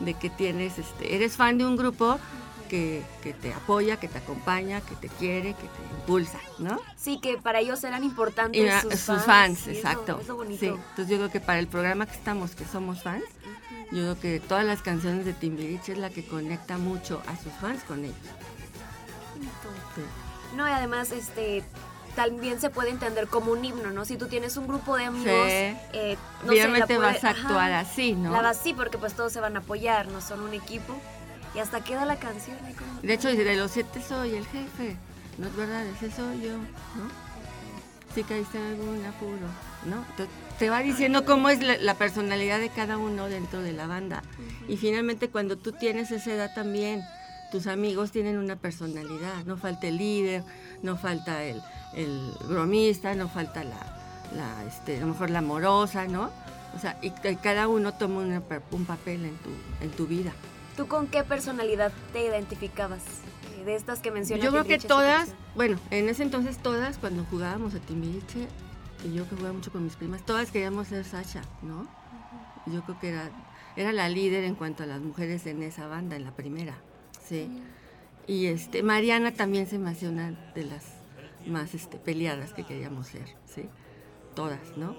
de 0.00 0.12
que 0.12 0.28
tienes, 0.28 0.78
este, 0.78 1.14
eres 1.14 1.38
fan 1.38 1.56
de 1.56 1.64
un 1.64 1.76
grupo 1.76 2.18
que, 2.72 3.02
que 3.22 3.34
te 3.34 3.52
apoya, 3.52 3.98
que 4.00 4.08
te 4.08 4.16
acompaña, 4.16 4.80
que 4.80 4.94
te 4.96 5.10
quiere, 5.10 5.52
que 5.52 5.64
te 5.68 5.94
impulsa, 6.00 6.38
¿no? 6.58 6.80
Sí, 6.96 7.20
que 7.20 7.36
para 7.36 7.60
ellos 7.60 7.84
eran 7.84 8.02
importantes 8.02 8.62
Y 8.62 8.66
a- 8.66 8.80
sus, 8.80 8.94
sus 8.98 9.22
fans, 9.24 9.60
eso- 9.66 9.70
exacto. 9.72 10.18
eso 10.22 10.36
bonito. 10.36 10.58
Sí, 10.58 10.68
entonces 10.68 11.08
yo 11.08 11.18
creo 11.18 11.30
que 11.30 11.40
para 11.40 11.58
el 11.58 11.66
programa 11.66 12.06
que 12.06 12.14
estamos, 12.14 12.54
que 12.54 12.64
somos 12.64 13.02
fans, 13.02 13.24
yo 13.90 13.98
creo 13.98 14.18
que 14.18 14.40
todas 14.40 14.64
las 14.64 14.80
canciones 14.80 15.26
de 15.26 15.34
Timbiriche 15.34 15.92
es 15.92 15.98
la 15.98 16.08
que 16.08 16.24
conecta 16.26 16.78
mucho 16.78 17.20
a 17.26 17.36
sus 17.36 17.52
fans 17.60 17.82
con 17.84 18.02
ellos. 18.06 18.16
Sí. 19.94 20.02
No, 20.56 20.66
y 20.66 20.72
además, 20.72 21.12
este, 21.12 21.62
también 22.16 22.58
se 22.58 22.70
puede 22.70 22.88
entender 22.88 23.28
como 23.28 23.52
un 23.52 23.62
himno, 23.62 23.90
¿no? 23.90 24.06
Si 24.06 24.16
tú 24.16 24.28
tienes 24.28 24.56
un 24.56 24.66
grupo 24.66 24.96
de 24.96 25.04
amigos, 25.04 25.46
Sí. 25.46 25.76
eh, 25.92 26.16
no 26.46 26.52
sé, 26.52 26.68
la 26.68 26.86
puede- 26.86 26.98
vas 26.98 27.22
a 27.24 27.30
actuar 27.30 27.72
ajá, 27.72 27.80
así, 27.80 28.12
¿no? 28.14 28.32
La 28.32 28.40
vas 28.40 28.58
así 28.58 28.72
porque 28.72 28.96
pues 28.96 29.12
todos 29.12 29.30
se 29.30 29.40
van 29.40 29.56
a 29.56 29.58
apoyar, 29.60 30.08
no 30.08 30.22
son 30.22 30.40
un 30.40 30.54
equipo. 30.54 30.94
Y 31.54 31.58
hasta 31.58 31.82
queda 31.82 32.04
la 32.06 32.16
canción. 32.16 32.56
ahí 32.64 32.72
como- 32.74 33.00
De 33.02 33.12
hecho, 33.14 33.28
dice, 33.28 33.44
de 33.44 33.56
los 33.56 33.70
siete 33.70 34.00
soy 34.02 34.34
el 34.34 34.46
jefe. 34.46 34.96
No 35.38 35.46
es 35.48 35.56
verdad, 35.56 35.84
ese 35.86 36.10
soy 36.10 36.40
yo, 36.42 36.56
¿no? 36.58 37.32
Si 38.14 38.22
caíste 38.24 38.58
en 38.58 38.64
algún 38.66 39.04
apuro, 39.06 39.46
¿no? 39.86 40.04
Te 40.58 40.68
va 40.68 40.80
diciendo 40.80 41.24
cómo 41.24 41.48
es 41.48 41.62
la, 41.62 41.76
la 41.78 41.94
personalidad 41.94 42.60
de 42.60 42.68
cada 42.68 42.98
uno 42.98 43.28
dentro 43.28 43.60
de 43.62 43.72
la 43.72 43.86
banda. 43.86 44.22
Y 44.68 44.76
finalmente, 44.76 45.28
cuando 45.30 45.56
tú 45.56 45.72
tienes 45.72 46.10
esa 46.10 46.32
edad 46.34 46.54
también, 46.54 47.02
tus 47.50 47.66
amigos 47.66 48.12
tienen 48.12 48.36
una 48.38 48.56
personalidad. 48.56 49.44
No 49.46 49.56
falta 49.56 49.86
el 49.88 49.96
líder, 49.96 50.44
no 50.82 50.96
falta 50.98 51.42
el, 51.44 51.62
el 51.94 52.32
bromista, 52.48 53.14
no 53.14 53.28
falta 53.28 53.64
la, 53.64 53.78
la, 54.36 54.64
este, 54.68 54.98
a 54.98 55.00
lo 55.00 55.06
mejor 55.08 55.30
la 55.30 55.38
amorosa, 55.38 56.06
¿no? 56.06 56.30
O 56.76 56.78
sea, 56.78 56.98
y 57.02 57.10
cada 57.42 57.66
uno 57.68 57.92
toma 57.94 58.20
una 58.20 58.42
un 58.72 58.84
papel 58.84 59.24
en 59.24 59.36
tu, 59.38 59.50
en 59.82 59.90
tu 59.90 60.06
vida. 60.06 60.32
¿Tú 60.76 60.86
con 60.86 61.06
qué 61.06 61.22
personalidad 61.22 61.92
te 62.12 62.24
identificabas? 62.24 63.02
Eh, 63.58 63.64
De 63.64 63.74
estas 63.74 64.00
que 64.00 64.10
mencionas. 64.10 64.44
Yo 64.44 64.50
creo 64.50 64.64
que 64.64 64.78
todas, 64.78 65.34
bueno, 65.54 65.78
en 65.90 66.08
ese 66.08 66.22
entonces 66.22 66.58
todas, 66.58 66.98
cuando 66.98 67.24
jugábamos 67.24 67.74
a 67.74 67.78
Timbiriche, 67.78 68.48
y 69.04 69.12
yo 69.14 69.28
que 69.28 69.36
jugaba 69.36 69.52
mucho 69.52 69.72
con 69.72 69.84
mis 69.84 69.96
primas, 69.96 70.24
todas 70.24 70.50
queríamos 70.50 70.88
ser 70.88 71.04
Sasha, 71.04 71.42
¿no? 71.62 71.86
Yo 72.66 72.82
creo 72.84 72.98
que 73.00 73.08
era, 73.10 73.30
era 73.76 73.92
la 73.92 74.08
líder 74.08 74.44
en 74.44 74.54
cuanto 74.54 74.84
a 74.84 74.86
las 74.86 75.00
mujeres 75.00 75.46
en 75.46 75.62
esa 75.62 75.86
banda, 75.88 76.16
en 76.16 76.24
la 76.24 76.32
primera, 76.32 76.76
sí. 77.22 77.62
Y 78.26 78.46
este, 78.46 78.82
Mariana 78.82 79.32
también 79.34 79.66
se 79.66 79.78
me 79.78 79.90
hacía 79.90 80.08
una 80.08 80.30
de 80.54 80.64
las 80.64 80.84
más 81.46 81.74
este, 81.74 81.98
peleadas 81.98 82.54
que 82.54 82.64
queríamos 82.64 83.08
ser, 83.08 83.26
¿sí? 83.46 83.68
Todas, 84.34 84.76
¿no? 84.76 84.96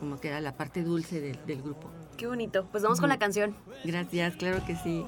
Como 0.00 0.18
que 0.20 0.28
era 0.28 0.40
la 0.40 0.56
parte 0.56 0.82
dulce 0.82 1.20
del 1.20 1.62
grupo. 1.62 1.88
Qué 2.16 2.26
bonito. 2.26 2.66
Pues 2.70 2.82
vamos 2.82 3.00
con 3.00 3.08
la 3.08 3.18
canción. 3.18 3.56
Gracias, 3.84 4.36
claro 4.36 4.64
que 4.64 4.76
sí. 4.76 5.04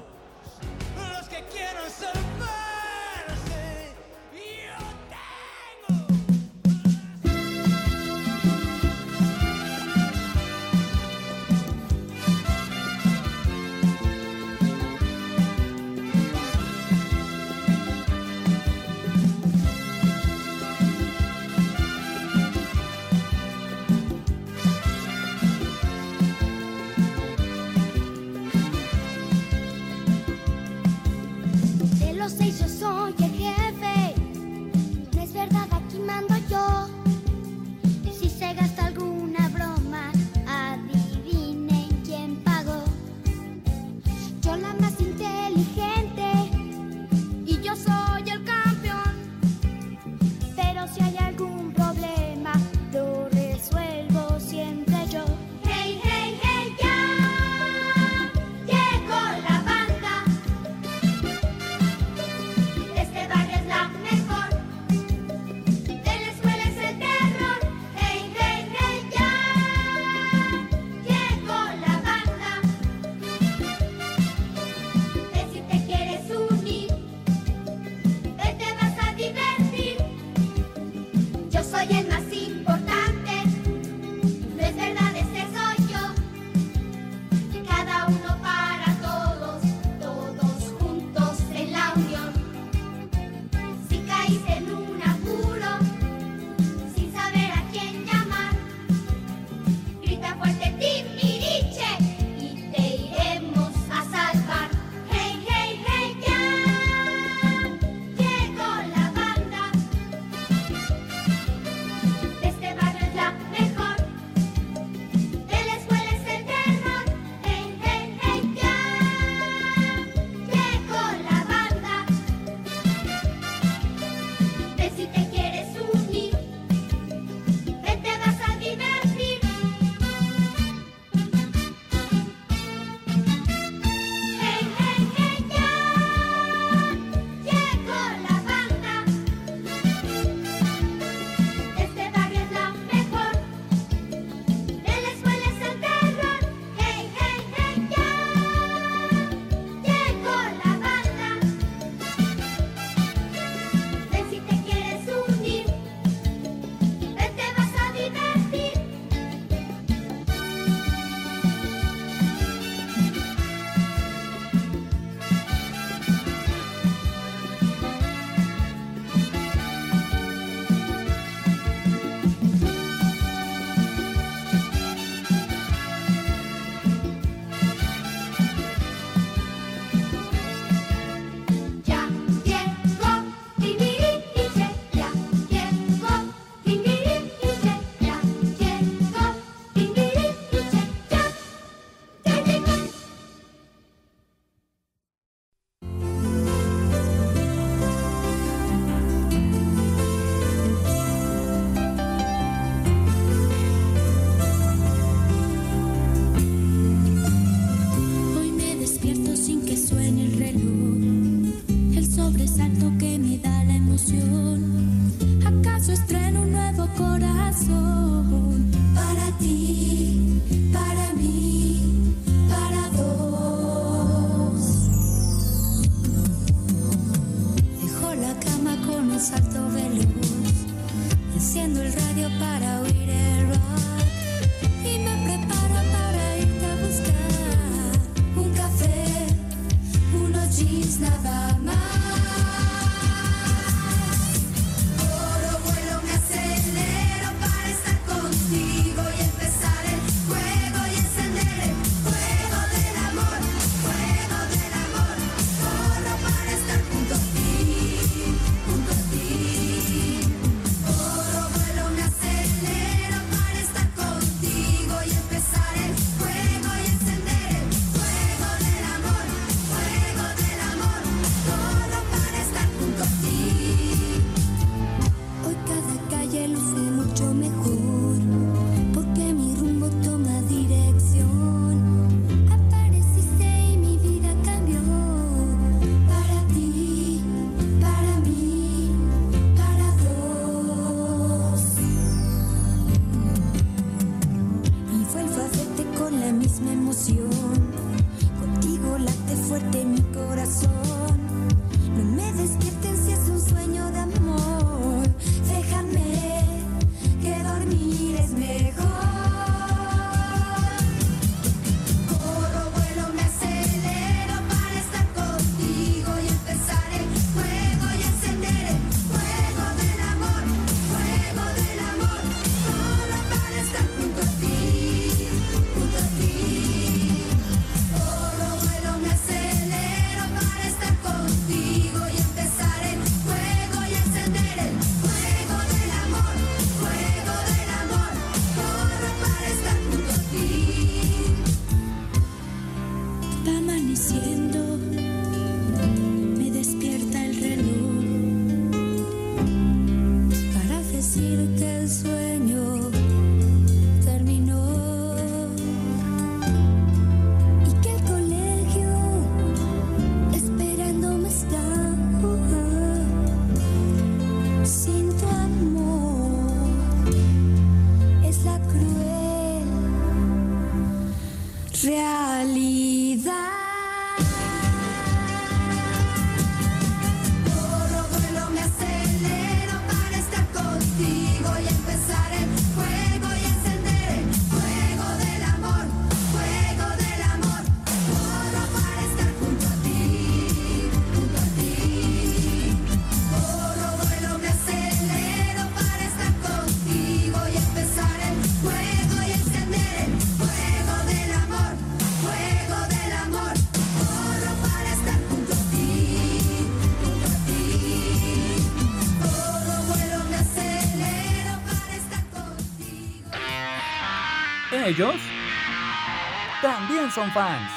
También 417.07 417.11
son 417.11 417.31
fans. 417.31 417.71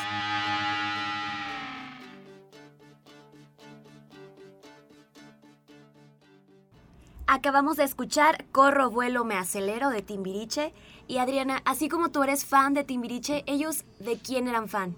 Acabamos 7.27 7.77
de 7.77 7.85
escuchar 7.85 8.45
Corro, 8.51 8.91
vuelo, 8.91 9.25
me 9.25 9.37
acelero 9.37 9.91
de 9.91 10.03
Timbiriche. 10.03 10.73
Y 11.07 11.19
Adriana, 11.19 11.63
así 11.65 11.89
como 11.89 12.11
tú 12.11 12.23
eres 12.23 12.45
fan 12.45 12.75
de 12.75 12.85
Timbiriche, 12.85 13.45
ellos 13.47 13.85
de 14.01 14.19
quién 14.19 14.49
eran 14.49 14.69
fan? 14.69 14.97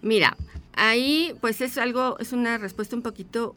Mira, 0.00 0.36
ahí 0.74 1.34
pues 1.40 1.60
es 1.60 1.76
algo, 1.78 2.18
es 2.18 2.32
una 2.32 2.58
respuesta 2.58 2.96
un 2.96 3.02
poquito 3.02 3.54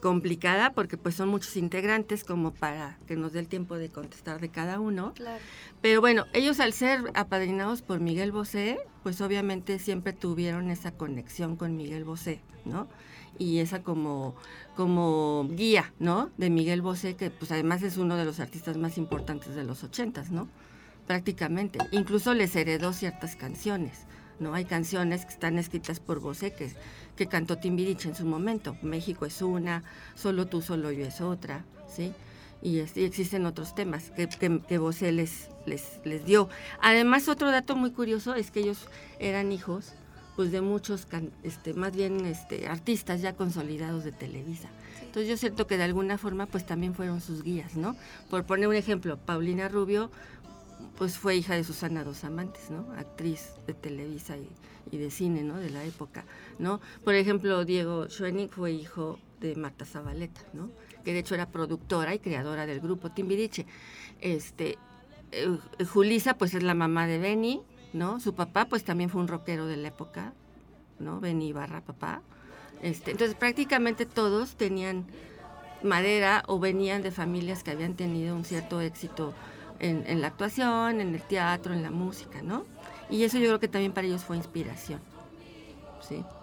complicada 0.00 0.74
porque 0.74 0.96
pues 0.96 1.14
son 1.14 1.28
muchos 1.28 1.56
integrantes 1.56 2.24
como 2.24 2.52
para 2.52 2.98
que 3.06 3.16
nos 3.16 3.32
dé 3.32 3.40
el 3.40 3.48
tiempo 3.48 3.76
de 3.76 3.88
contestar 3.88 4.40
de 4.40 4.50
cada 4.50 4.78
uno. 4.78 5.12
Claro. 5.14 5.42
Pero 5.80 6.00
bueno, 6.00 6.26
ellos 6.34 6.60
al 6.60 6.72
ser 6.72 7.10
apadrinados 7.14 7.82
por 7.82 8.00
Miguel 8.00 8.30
Bosé, 8.30 8.78
pues 9.04 9.20
obviamente 9.20 9.78
siempre 9.78 10.14
tuvieron 10.14 10.70
esa 10.70 10.90
conexión 10.90 11.56
con 11.56 11.76
Miguel 11.76 12.04
Bosé, 12.04 12.40
¿no? 12.64 12.88
Y 13.38 13.58
esa 13.58 13.82
como, 13.82 14.34
como 14.76 15.46
guía, 15.50 15.92
¿no? 15.98 16.30
De 16.38 16.48
Miguel 16.48 16.80
Bosé, 16.80 17.14
que 17.14 17.30
pues 17.30 17.52
además 17.52 17.82
es 17.82 17.98
uno 17.98 18.16
de 18.16 18.24
los 18.24 18.40
artistas 18.40 18.78
más 18.78 18.96
importantes 18.96 19.54
de 19.54 19.62
los 19.62 19.84
ochentas, 19.84 20.30
¿no? 20.30 20.48
Prácticamente. 21.06 21.78
Incluso 21.92 22.32
les 22.32 22.56
heredó 22.56 22.94
ciertas 22.94 23.36
canciones, 23.36 24.06
¿no? 24.40 24.54
Hay 24.54 24.64
canciones 24.64 25.26
que 25.26 25.34
están 25.34 25.58
escritas 25.58 26.00
por 26.00 26.20
Bosé 26.20 26.54
que, 26.54 26.72
que 27.14 27.26
cantó 27.26 27.58
Timbiriche 27.58 28.08
en 28.08 28.14
su 28.14 28.24
momento. 28.24 28.74
México 28.80 29.26
es 29.26 29.42
una, 29.42 29.84
solo 30.14 30.46
tú, 30.46 30.62
solo 30.62 30.90
yo 30.92 31.04
es 31.04 31.20
otra, 31.20 31.66
¿sí? 31.94 32.14
Y, 32.64 32.80
este, 32.80 33.02
y 33.02 33.04
existen 33.04 33.46
otros 33.46 33.76
temas 33.76 34.10
que, 34.10 34.26
que, 34.28 34.60
que 34.66 34.78
Bosé 34.78 35.12
les, 35.12 35.50
les, 35.66 36.00
les 36.04 36.24
dio. 36.24 36.48
Además, 36.80 37.28
otro 37.28 37.52
dato 37.52 37.76
muy 37.76 37.92
curioso 37.92 38.34
es 38.34 38.50
que 38.50 38.60
ellos 38.60 38.88
eran 39.20 39.52
hijos 39.52 39.92
pues 40.34 40.50
de 40.50 40.60
muchos, 40.60 41.06
can- 41.06 41.30
este, 41.44 41.74
más 41.74 41.94
bien 41.94 42.26
este, 42.26 42.66
artistas 42.66 43.22
ya 43.22 43.34
consolidados 43.34 44.02
de 44.02 44.10
Televisa. 44.10 44.68
Entonces 45.02 45.28
yo 45.28 45.36
siento 45.36 45.68
que 45.68 45.76
de 45.76 45.84
alguna 45.84 46.18
forma 46.18 46.46
pues 46.46 46.66
también 46.66 46.92
fueron 46.92 47.20
sus 47.20 47.44
guías, 47.44 47.76
¿no? 47.76 47.94
Por 48.30 48.42
poner 48.44 48.66
un 48.66 48.74
ejemplo, 48.74 49.16
Paulina 49.16 49.68
Rubio 49.68 50.10
pues 50.98 51.16
fue 51.18 51.36
hija 51.36 51.54
de 51.54 51.62
Susana 51.62 52.02
Dos 52.02 52.24
Amantes, 52.24 52.70
¿no? 52.70 52.92
Actriz 52.98 53.50
de 53.68 53.74
Televisa 53.74 54.36
y, 54.36 54.48
y 54.90 54.98
de 54.98 55.10
cine, 55.12 55.44
¿no? 55.44 55.56
De 55.58 55.70
la 55.70 55.84
época, 55.84 56.24
¿no? 56.58 56.80
Por 57.04 57.14
ejemplo, 57.14 57.64
Diego 57.64 58.08
Schoening 58.08 58.48
fue 58.48 58.72
hijo 58.72 59.20
de 59.40 59.54
Marta 59.54 59.84
Zabaleta, 59.84 60.40
¿no? 60.52 60.70
Que 61.04 61.12
de 61.12 61.20
hecho 61.20 61.34
era 61.34 61.46
productora 61.46 62.14
y 62.14 62.18
creadora 62.18 62.66
del 62.66 62.80
grupo 62.80 63.10
Timbiriche. 63.10 63.66
Este, 64.20 64.78
eh, 65.32 65.58
Julisa 65.92 66.34
pues 66.34 66.54
es 66.54 66.62
la 66.62 66.74
mamá 66.74 67.06
de 67.06 67.18
Benny, 67.18 67.62
¿no? 67.92 68.20
Su 68.20 68.34
papá 68.34 68.66
pues 68.66 68.84
también 68.84 69.10
fue 69.10 69.20
un 69.20 69.28
rockero 69.28 69.66
de 69.66 69.76
la 69.76 69.88
época, 69.88 70.32
¿no? 70.98 71.20
Benny 71.20 71.48
Ibarra, 71.48 71.80
papá. 71.80 72.22
Este, 72.82 73.12
entonces 73.12 73.36
prácticamente 73.36 74.06
todos 74.06 74.56
tenían 74.56 75.06
madera 75.82 76.42
o 76.46 76.58
venían 76.58 77.02
de 77.02 77.10
familias 77.10 77.62
que 77.62 77.70
habían 77.70 77.94
tenido 77.94 78.34
un 78.34 78.44
cierto 78.44 78.80
éxito 78.80 79.34
en, 79.78 80.04
en 80.06 80.20
la 80.20 80.28
actuación, 80.28 81.00
en 81.00 81.14
el 81.14 81.22
teatro, 81.22 81.74
en 81.74 81.82
la 81.82 81.90
música, 81.90 82.42
¿no? 82.42 82.64
Y 83.10 83.24
eso 83.24 83.38
yo 83.38 83.46
creo 83.46 83.60
que 83.60 83.68
también 83.68 83.92
para 83.92 84.06
ellos 84.06 84.24
fue 84.24 84.36
inspiración. 84.36 85.00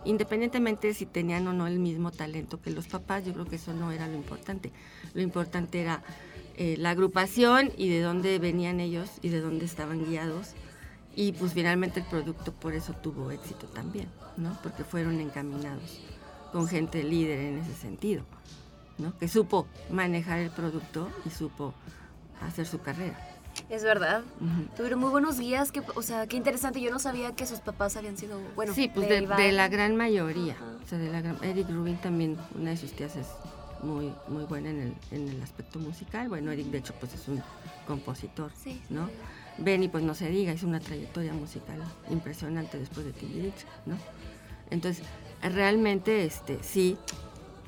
Independientemente 0.05 0.93
si 0.93 1.05
tenían 1.05 1.47
o 1.47 1.53
no 1.53 1.67
el 1.67 1.79
mismo 1.79 2.11
talento 2.11 2.61
que 2.61 2.71
los 2.71 2.87
papás, 2.87 3.25
yo 3.25 3.33
creo 3.33 3.45
que 3.45 3.55
eso 3.55 3.73
no 3.73 3.91
era 3.91 4.07
lo 4.07 4.15
importante. 4.15 4.71
Lo 5.13 5.21
importante 5.21 5.81
era 5.81 6.03
eh, 6.57 6.75
la 6.77 6.91
agrupación 6.91 7.71
y 7.77 7.89
de 7.89 8.01
dónde 8.01 8.39
venían 8.39 8.79
ellos 8.79 9.09
y 9.21 9.29
de 9.29 9.41
dónde 9.41 9.65
estaban 9.65 10.05
guiados. 10.05 10.53
Y 11.15 11.33
pues 11.33 11.53
finalmente 11.53 11.99
el 11.99 12.05
producto 12.05 12.53
por 12.53 12.73
eso 12.73 12.93
tuvo 12.93 13.31
éxito 13.31 13.67
también, 13.67 14.07
¿no? 14.37 14.57
Porque 14.63 14.83
fueron 14.83 15.19
encaminados 15.19 15.99
con 16.51 16.67
gente 16.67 17.03
líder 17.03 17.39
en 17.39 17.57
ese 17.59 17.73
sentido, 17.73 18.23
¿no? 18.97 19.17
Que 19.17 19.27
supo 19.27 19.67
manejar 19.89 20.39
el 20.39 20.51
producto 20.51 21.09
y 21.25 21.29
supo 21.29 21.73
hacer 22.41 22.65
su 22.65 22.79
carrera. 22.79 23.30
Es 23.69 23.83
verdad. 23.83 24.23
Ujú. 24.39 24.75
Tuvieron 24.75 24.99
muy 24.99 25.09
buenos 25.09 25.39
guías, 25.39 25.71
que, 25.71 25.81
o 25.95 26.01
sea, 26.01 26.27
qué 26.27 26.37
interesante. 26.37 26.81
Yo 26.81 26.91
no 26.91 26.99
sabía 26.99 27.33
que 27.33 27.45
sus 27.45 27.59
papás 27.59 27.97
habían 27.97 28.17
sido, 28.17 28.39
bueno, 28.55 28.73
sí, 28.73 28.89
pues 28.93 29.07
de, 29.09 29.25
de 29.27 29.51
la 29.51 29.67
gran 29.67 29.95
mayoría. 29.95 30.53
Ajá. 30.53 30.65
O 30.83 30.87
sea, 30.87 30.97
de 30.97 31.09
la 31.09 31.21
gran, 31.21 31.37
Eric 31.43 31.69
Rubin 31.69 31.97
también, 31.97 32.37
una 32.55 32.71
de 32.71 32.77
sus 32.77 32.91
tías 32.91 33.15
es 33.15 33.27
muy, 33.81 34.13
muy 34.27 34.43
buena 34.45 34.69
en 34.69 34.79
el, 34.81 34.93
en 35.11 35.27
el 35.29 35.41
aspecto 35.41 35.79
musical. 35.79 36.29
Bueno, 36.29 36.51
Eric 36.51 36.67
de 36.67 36.77
hecho 36.79 36.93
pues 36.99 37.13
es 37.13 37.27
un 37.27 37.41
compositor, 37.87 38.51
Sí, 38.61 38.81
¿no? 38.89 39.09
Benny 39.57 39.87
pues 39.87 40.03
no 40.03 40.15
se 40.15 40.29
diga, 40.29 40.53
hizo 40.53 40.67
una 40.67 40.79
trayectoria 40.79 41.33
musical 41.33 41.81
impresionante 42.09 42.77
después 42.79 43.05
de 43.05 43.11
Timbiriche, 43.11 43.65
¿no? 43.85 43.97
Entonces, 44.69 45.05
realmente, 45.41 46.25
este, 46.25 46.59
sí, 46.63 46.97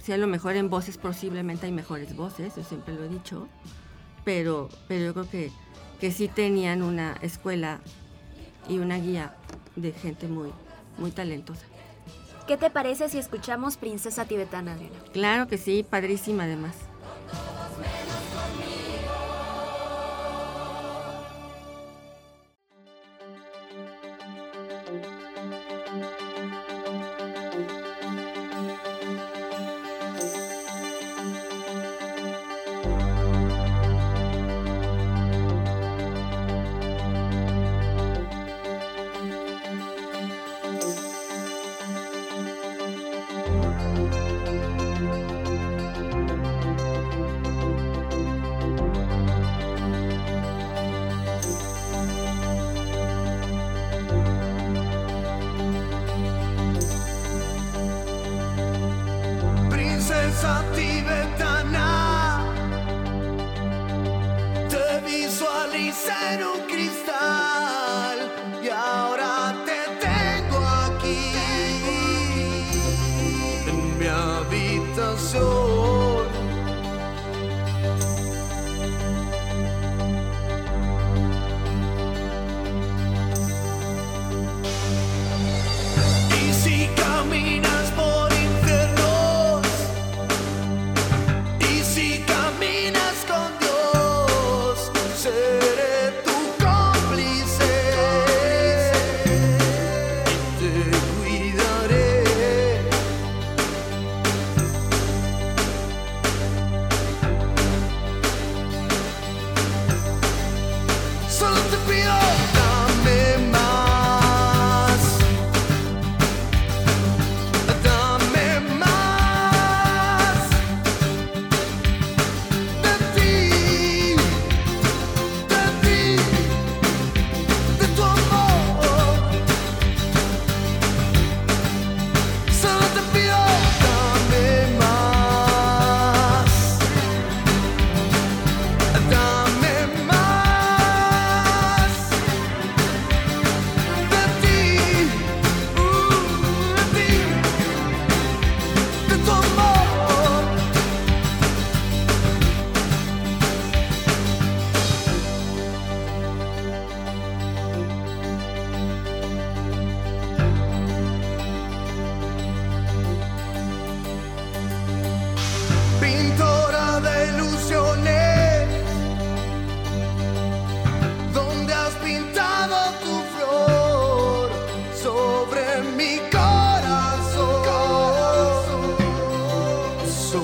sí 0.02 0.12
a 0.14 0.18
lo 0.18 0.28
mejor 0.28 0.56
en 0.56 0.70
voces 0.70 0.98
posiblemente 0.98 1.66
hay 1.66 1.72
mejores 1.72 2.16
voces, 2.16 2.56
yo 2.56 2.64
siempre 2.64 2.94
lo 2.94 3.04
he 3.04 3.10
dicho, 3.10 3.48
pero, 4.24 4.70
pero 4.88 5.06
yo 5.06 5.14
creo 5.14 5.30
que, 5.30 5.52
que 6.00 6.12
sí 6.12 6.28
tenían 6.28 6.82
una 6.82 7.14
escuela 7.22 7.80
y 8.68 8.80
una 8.80 8.98
guía 8.98 9.36
de 9.76 9.92
gente 9.92 10.28
muy, 10.28 10.52
muy 10.98 11.12
talentosa. 11.12 11.66
¿Qué 12.48 12.58
te 12.58 12.70
parece 12.70 13.08
si 13.08 13.18
escuchamos 13.18 13.78
Princesa 13.78 14.26
Tibetana, 14.26 14.74
Adriana? 14.74 14.96
Claro 15.14 15.48
que 15.48 15.58
sí, 15.58 15.86
padrísima 15.90 16.44
además. 16.44 16.76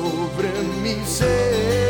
sobre 0.10 0.50
mim. 0.82 1.89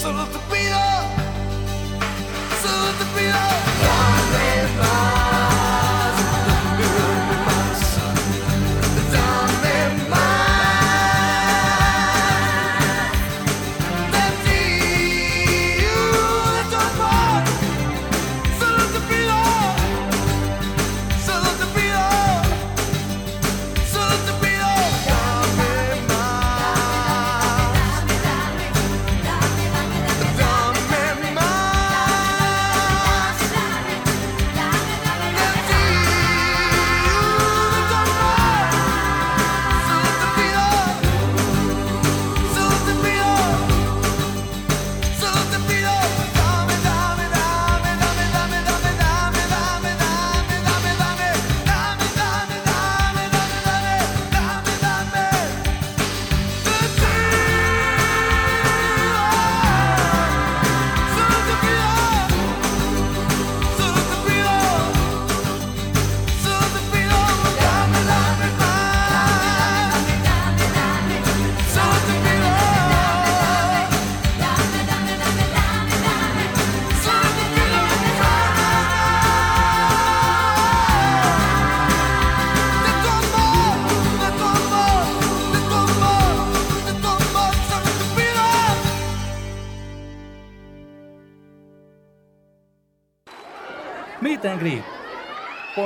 Sarıldım 0.00 0.39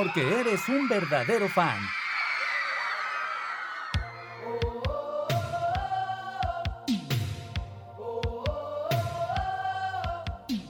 Porque 0.05 0.21
eres 0.39 0.69
un 0.69 0.87
verdadero 0.87 1.49
fan. 1.49 1.79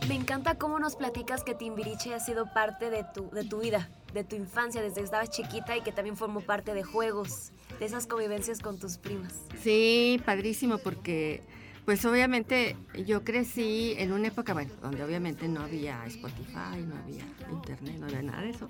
Me 0.07 0.15
encanta 0.15 0.55
cómo 0.55 0.79
nos 0.79 0.95
platicas 0.95 1.43
que 1.43 1.53
Timbiriche 1.53 2.13
ha 2.13 2.21
sido 2.21 2.45
parte 2.53 2.89
de 2.89 3.03
tu, 3.13 3.29
de 3.31 3.43
tu 3.43 3.59
vida, 3.59 3.89
de 4.13 4.23
tu 4.23 4.37
infancia, 4.37 4.81
desde 4.81 5.01
que 5.01 5.03
estabas 5.03 5.29
chiquita 5.31 5.75
y 5.75 5.81
que 5.81 5.91
también 5.91 6.15
formó 6.15 6.39
parte 6.39 6.73
de 6.73 6.83
juegos, 6.83 7.51
de 7.77 7.87
esas 7.87 8.07
convivencias 8.07 8.61
con 8.61 8.79
tus 8.79 8.97
primas. 8.97 9.33
Sí, 9.61 10.21
padrísimo 10.25 10.77
porque 10.77 11.43
pues 11.85 12.03
obviamente 12.05 12.75
yo 13.05 13.23
crecí 13.23 13.93
en 13.97 14.11
una 14.11 14.27
época, 14.29 14.53
bueno, 14.53 14.71
donde 14.81 15.03
obviamente 15.03 15.47
no 15.47 15.61
había 15.61 16.03
Spotify, 16.07 16.81
no 16.85 16.95
había 16.97 17.23
internet, 17.51 17.97
no 17.99 18.07
había 18.07 18.23
nada 18.23 18.41
de 18.41 18.49
eso. 18.49 18.69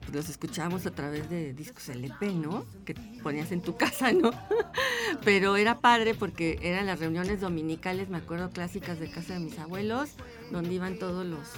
Pues 0.00 0.12
los 0.12 0.28
escuchábamos 0.28 0.84
a 0.84 0.90
través 0.90 1.30
de 1.30 1.54
discos 1.54 1.88
LP, 1.88 2.34
¿no? 2.34 2.66
Que 2.84 2.94
ponías 3.22 3.52
en 3.52 3.62
tu 3.62 3.76
casa, 3.78 4.12
¿no? 4.12 4.32
Pero 5.24 5.56
era 5.56 5.78
padre 5.78 6.14
porque 6.14 6.58
eran 6.60 6.86
las 6.86 6.98
reuniones 6.98 7.40
dominicales, 7.40 8.08
me 8.08 8.18
acuerdo, 8.18 8.50
clásicas 8.50 8.98
de 8.98 9.10
casa 9.10 9.34
de 9.34 9.40
mis 9.40 9.58
abuelos, 9.58 10.10
donde 10.50 10.74
iban 10.74 10.98
todos 10.98 11.24
los 11.24 11.48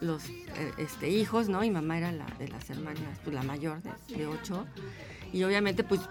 los 0.00 0.28
eh, 0.28 0.72
este, 0.76 1.08
hijos, 1.08 1.48
¿no? 1.48 1.64
Y 1.64 1.70
mamá 1.70 1.96
era 1.96 2.12
la 2.12 2.26
de 2.38 2.48
las 2.48 2.68
hermanas, 2.68 3.18
pues 3.24 3.34
la 3.34 3.42
mayor 3.42 3.80
de, 3.82 4.16
de 4.16 4.26
ocho. 4.26 4.66
Y 5.32 5.42
obviamente, 5.42 5.84
pues 5.84 6.02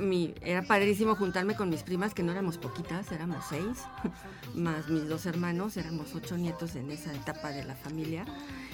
mi, 0.00 0.34
era 0.42 0.62
padrísimo 0.62 1.16
juntarme 1.16 1.56
con 1.56 1.68
mis 1.68 1.82
primas, 1.82 2.14
que 2.14 2.22
no 2.22 2.32
éramos 2.32 2.58
poquitas, 2.58 3.10
éramos 3.10 3.44
seis, 3.48 3.78
más 4.54 4.88
mis 4.88 5.08
dos 5.08 5.26
hermanos, 5.26 5.76
éramos 5.76 6.14
ocho 6.14 6.36
nietos 6.36 6.76
en 6.76 6.90
esa 6.90 7.12
etapa 7.14 7.50
de 7.50 7.64
la 7.64 7.74
familia. 7.74 8.24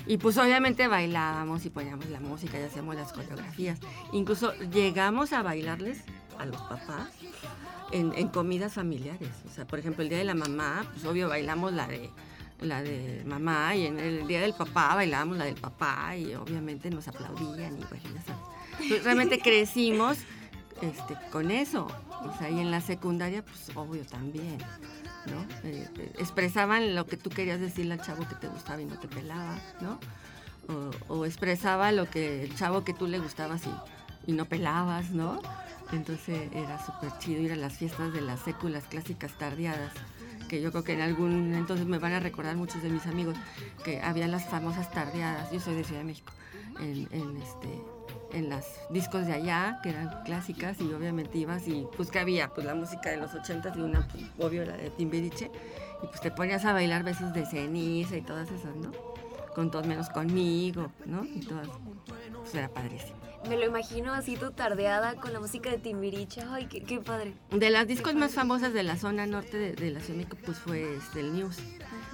Y 0.06 0.18
pues 0.18 0.36
obviamente 0.38 0.88
bailábamos 0.88 1.64
y 1.64 1.70
poníamos 1.70 2.06
la 2.10 2.20
música 2.20 2.60
y 2.60 2.64
hacíamos 2.64 2.94
las 2.96 3.12
coreografías. 3.12 3.78
Incluso 4.12 4.52
llegamos 4.72 5.32
a 5.32 5.42
bailarles 5.42 6.02
a 6.38 6.44
los 6.44 6.60
papás 6.62 7.08
en, 7.92 8.12
en 8.14 8.28
comidas 8.28 8.74
familiares. 8.74 9.30
O 9.46 9.50
sea, 9.50 9.66
por 9.66 9.78
ejemplo, 9.78 10.02
el 10.02 10.08
día 10.08 10.18
de 10.18 10.24
la 10.24 10.34
mamá, 10.34 10.86
pues 10.92 11.04
obvio 11.04 11.28
bailamos 11.28 11.72
la 11.72 11.86
de 11.86 12.10
la 12.60 12.82
de 12.82 13.22
mamá 13.26 13.76
y 13.76 13.86
en 13.86 13.98
el 13.98 14.26
día 14.26 14.40
del 14.40 14.54
papá 14.54 14.94
bailábamos 14.94 15.36
la 15.36 15.44
del 15.44 15.56
papá 15.56 16.16
y 16.16 16.34
obviamente 16.34 16.88
nos 16.88 17.06
aplaudían 17.06 17.76
y 17.76 17.84
bueno, 17.84 18.04
ya 18.14 18.22
sabes. 18.22 18.56
Pues, 18.88 19.04
realmente 19.04 19.38
crecimos 19.42 20.18
este, 20.82 21.16
con 21.30 21.50
eso. 21.50 21.88
O 22.10 22.48
y 22.48 22.60
en 22.60 22.70
la 22.70 22.80
secundaria, 22.80 23.44
pues 23.44 23.76
obvio 23.76 24.04
también, 24.04 24.58
¿no? 25.26 25.42
Eh, 25.68 25.88
eh, 25.98 26.12
expresaban 26.18 26.94
lo 26.94 27.06
que 27.06 27.16
tú 27.16 27.30
querías 27.30 27.60
decirle 27.60 27.94
al 27.94 28.02
chavo 28.02 28.26
que 28.26 28.34
te 28.34 28.48
gustaba 28.48 28.80
y 28.80 28.86
no 28.86 28.98
te 28.98 29.06
pelaba, 29.06 29.58
¿no? 29.80 29.98
O, 31.08 31.14
o 31.14 31.24
expresaba 31.24 31.92
lo 31.92 32.10
que 32.10 32.44
el 32.44 32.56
chavo 32.56 32.84
que 32.84 32.94
tú 32.94 33.06
le 33.06 33.18
gustabas 33.18 33.62
y, 33.66 34.30
y 34.30 34.34
no 34.34 34.46
pelabas, 34.46 35.10
¿no? 35.10 35.40
Entonces 35.92 36.50
era 36.52 36.84
súper 36.84 37.16
chido 37.18 37.42
ir 37.42 37.52
a 37.52 37.56
las 37.56 37.74
fiestas 37.74 38.12
de 38.12 38.20
las 38.20 38.40
séculas 38.40 38.84
clásicas 38.84 39.32
tardeadas, 39.38 39.92
que 40.48 40.60
yo 40.60 40.72
creo 40.72 40.82
que 40.82 40.94
en 40.94 41.00
algún 41.00 41.54
entonces 41.54 41.86
me 41.86 41.98
van 41.98 42.12
a 42.12 42.20
recordar 42.20 42.56
muchos 42.56 42.82
de 42.82 42.88
mis 42.88 43.06
amigos, 43.06 43.36
que 43.84 44.00
había 44.00 44.26
las 44.26 44.46
famosas 44.46 44.90
tardeadas, 44.90 45.50
yo 45.52 45.60
soy 45.60 45.74
de 45.74 45.84
Ciudad 45.84 46.00
de 46.00 46.06
México, 46.06 46.32
en, 46.80 47.08
en 47.12 47.36
este 47.36 47.82
en 48.32 48.48
las 48.48 48.66
discos 48.90 49.26
de 49.26 49.32
allá, 49.32 49.80
que 49.82 49.90
eran 49.90 50.22
clásicas, 50.24 50.80
y 50.80 50.92
obviamente 50.92 51.38
ibas 51.38 51.66
y 51.68 51.86
pues 51.96 52.10
que 52.10 52.18
había, 52.18 52.48
pues 52.48 52.66
la 52.66 52.74
música 52.74 53.10
de 53.10 53.16
los 53.16 53.34
ochentas 53.34 53.76
y 53.76 53.80
una, 53.80 54.06
pues, 54.08 54.24
obvio, 54.38 54.64
la 54.64 54.76
de 54.76 54.90
Timbiriche, 54.90 55.50
y 56.02 56.06
pues 56.06 56.20
te 56.20 56.30
ponías 56.30 56.64
a 56.64 56.72
bailar 56.72 57.02
besos 57.02 57.32
de 57.32 57.46
ceniza 57.46 58.16
y 58.16 58.22
todas 58.22 58.50
esas, 58.50 58.76
¿no? 58.76 58.92
Con 59.54 59.70
todos 59.70 59.86
menos 59.86 60.10
conmigo, 60.10 60.92
¿no? 61.06 61.24
Y 61.24 61.40
todas, 61.40 61.68
pues 62.40 62.54
era 62.54 62.68
padrísimo. 62.68 63.16
Me 63.48 63.56
lo 63.56 63.64
imagino 63.64 64.12
así 64.12 64.36
tu 64.36 64.50
tardeada 64.50 65.14
con 65.14 65.32
la 65.32 65.38
música 65.38 65.70
de 65.70 65.78
Timbiriche. 65.78 66.42
Ay, 66.50 66.66
qué, 66.66 66.82
qué 66.82 67.00
padre. 67.00 67.32
De 67.50 67.70
las 67.70 67.86
discos 67.86 68.14
más 68.16 68.34
famosas 68.34 68.72
de 68.72 68.82
la 68.82 68.96
zona 68.96 69.24
norte 69.24 69.56
de, 69.56 69.72
de 69.72 69.92
la 69.92 70.00
Ciudad 70.00 70.18
de 70.18 70.24
México, 70.24 70.36
pues 70.44 70.58
fue 70.58 70.96
este, 70.96 71.20
el 71.20 71.32
News, 71.32 71.58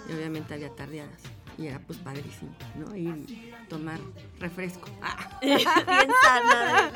y 0.09 0.13
obviamente 0.13 0.53
había 0.55 0.69
tardeadas. 0.71 1.23
Y 1.59 1.67
era 1.67 1.79
pues 1.81 1.99
padrísimo, 1.99 2.51
¿no? 2.77 2.97
Y 2.97 3.53
tomar 3.69 3.99
refresco. 4.39 4.89
Ah. 5.03 5.41
Sana. 6.23 6.91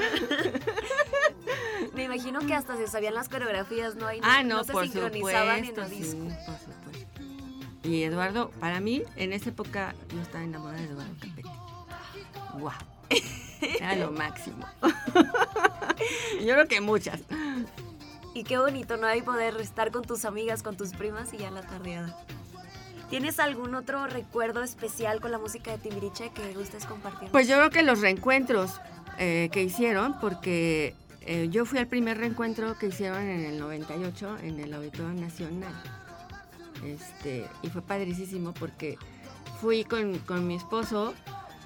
Me 1.94 2.04
imagino 2.04 2.40
que 2.40 2.54
hasta 2.54 2.76
se 2.76 2.86
sabían 2.88 3.14
las 3.14 3.28
coreografías, 3.28 3.94
¿no? 3.96 4.12
Y 4.12 4.20
Ah, 4.22 4.42
no, 4.42 4.64
se 4.64 4.72
por 4.72 4.84
sincronizaban 4.84 5.64
supuesto, 5.66 5.80
en 5.82 5.86
el 5.86 5.92
sí, 5.92 6.02
disco. 6.02 6.24
por 6.46 6.58
supuesto. 6.58 7.20
Y 7.84 8.02
Eduardo, 8.02 8.50
para 8.60 8.80
mí, 8.80 9.02
en 9.16 9.32
esa 9.32 9.50
época 9.50 9.94
yo 10.12 10.20
estaba 10.20 10.44
enamorada 10.44 10.82
de 10.82 10.88
Eduardo 10.88 11.14
Capete. 11.20 11.48
¡Guau! 12.58 12.74
Era 13.80 13.96
lo 13.96 14.10
máximo. 14.12 14.66
yo 16.40 16.52
creo 16.54 16.66
que 16.68 16.80
muchas. 16.80 17.20
Y 18.34 18.42
qué 18.44 18.58
bonito, 18.58 18.96
¿no? 18.96 19.06
Ahí 19.06 19.22
poder 19.22 19.56
estar 19.60 19.90
con 19.92 20.02
tus 20.04 20.24
amigas, 20.24 20.62
con 20.62 20.76
tus 20.76 20.90
primas 20.92 21.32
y 21.32 21.38
ya 21.38 21.50
la 21.50 21.62
tardeada. 21.62 22.18
¿Tienes 23.10 23.38
algún 23.38 23.74
otro 23.74 24.06
recuerdo 24.06 24.62
especial 24.62 25.20
con 25.20 25.30
la 25.30 25.38
música 25.38 25.70
de 25.70 25.78
Timbiriche 25.78 26.30
que 26.30 26.52
gustes 26.54 26.86
compartir? 26.86 27.28
Pues 27.30 27.46
yo 27.46 27.56
creo 27.56 27.70
que 27.70 27.82
los 27.82 28.00
reencuentros 28.00 28.80
eh, 29.18 29.48
que 29.52 29.62
hicieron, 29.62 30.18
porque 30.18 30.94
eh, 31.20 31.48
yo 31.50 31.64
fui 31.64 31.78
al 31.78 31.86
primer 31.86 32.18
reencuentro 32.18 32.76
que 32.76 32.86
hicieron 32.86 33.22
en 33.22 33.44
el 33.44 33.58
98 33.60 34.38
en 34.42 34.58
el 34.58 34.74
Auditorio 34.74 35.12
Nacional. 35.14 35.72
Este, 36.84 37.46
y 37.62 37.68
fue 37.68 37.80
padricísimo 37.80 38.52
porque 38.52 38.98
fui 39.60 39.84
con, 39.84 40.18
con 40.18 40.46
mi 40.46 40.56
esposo 40.56 41.14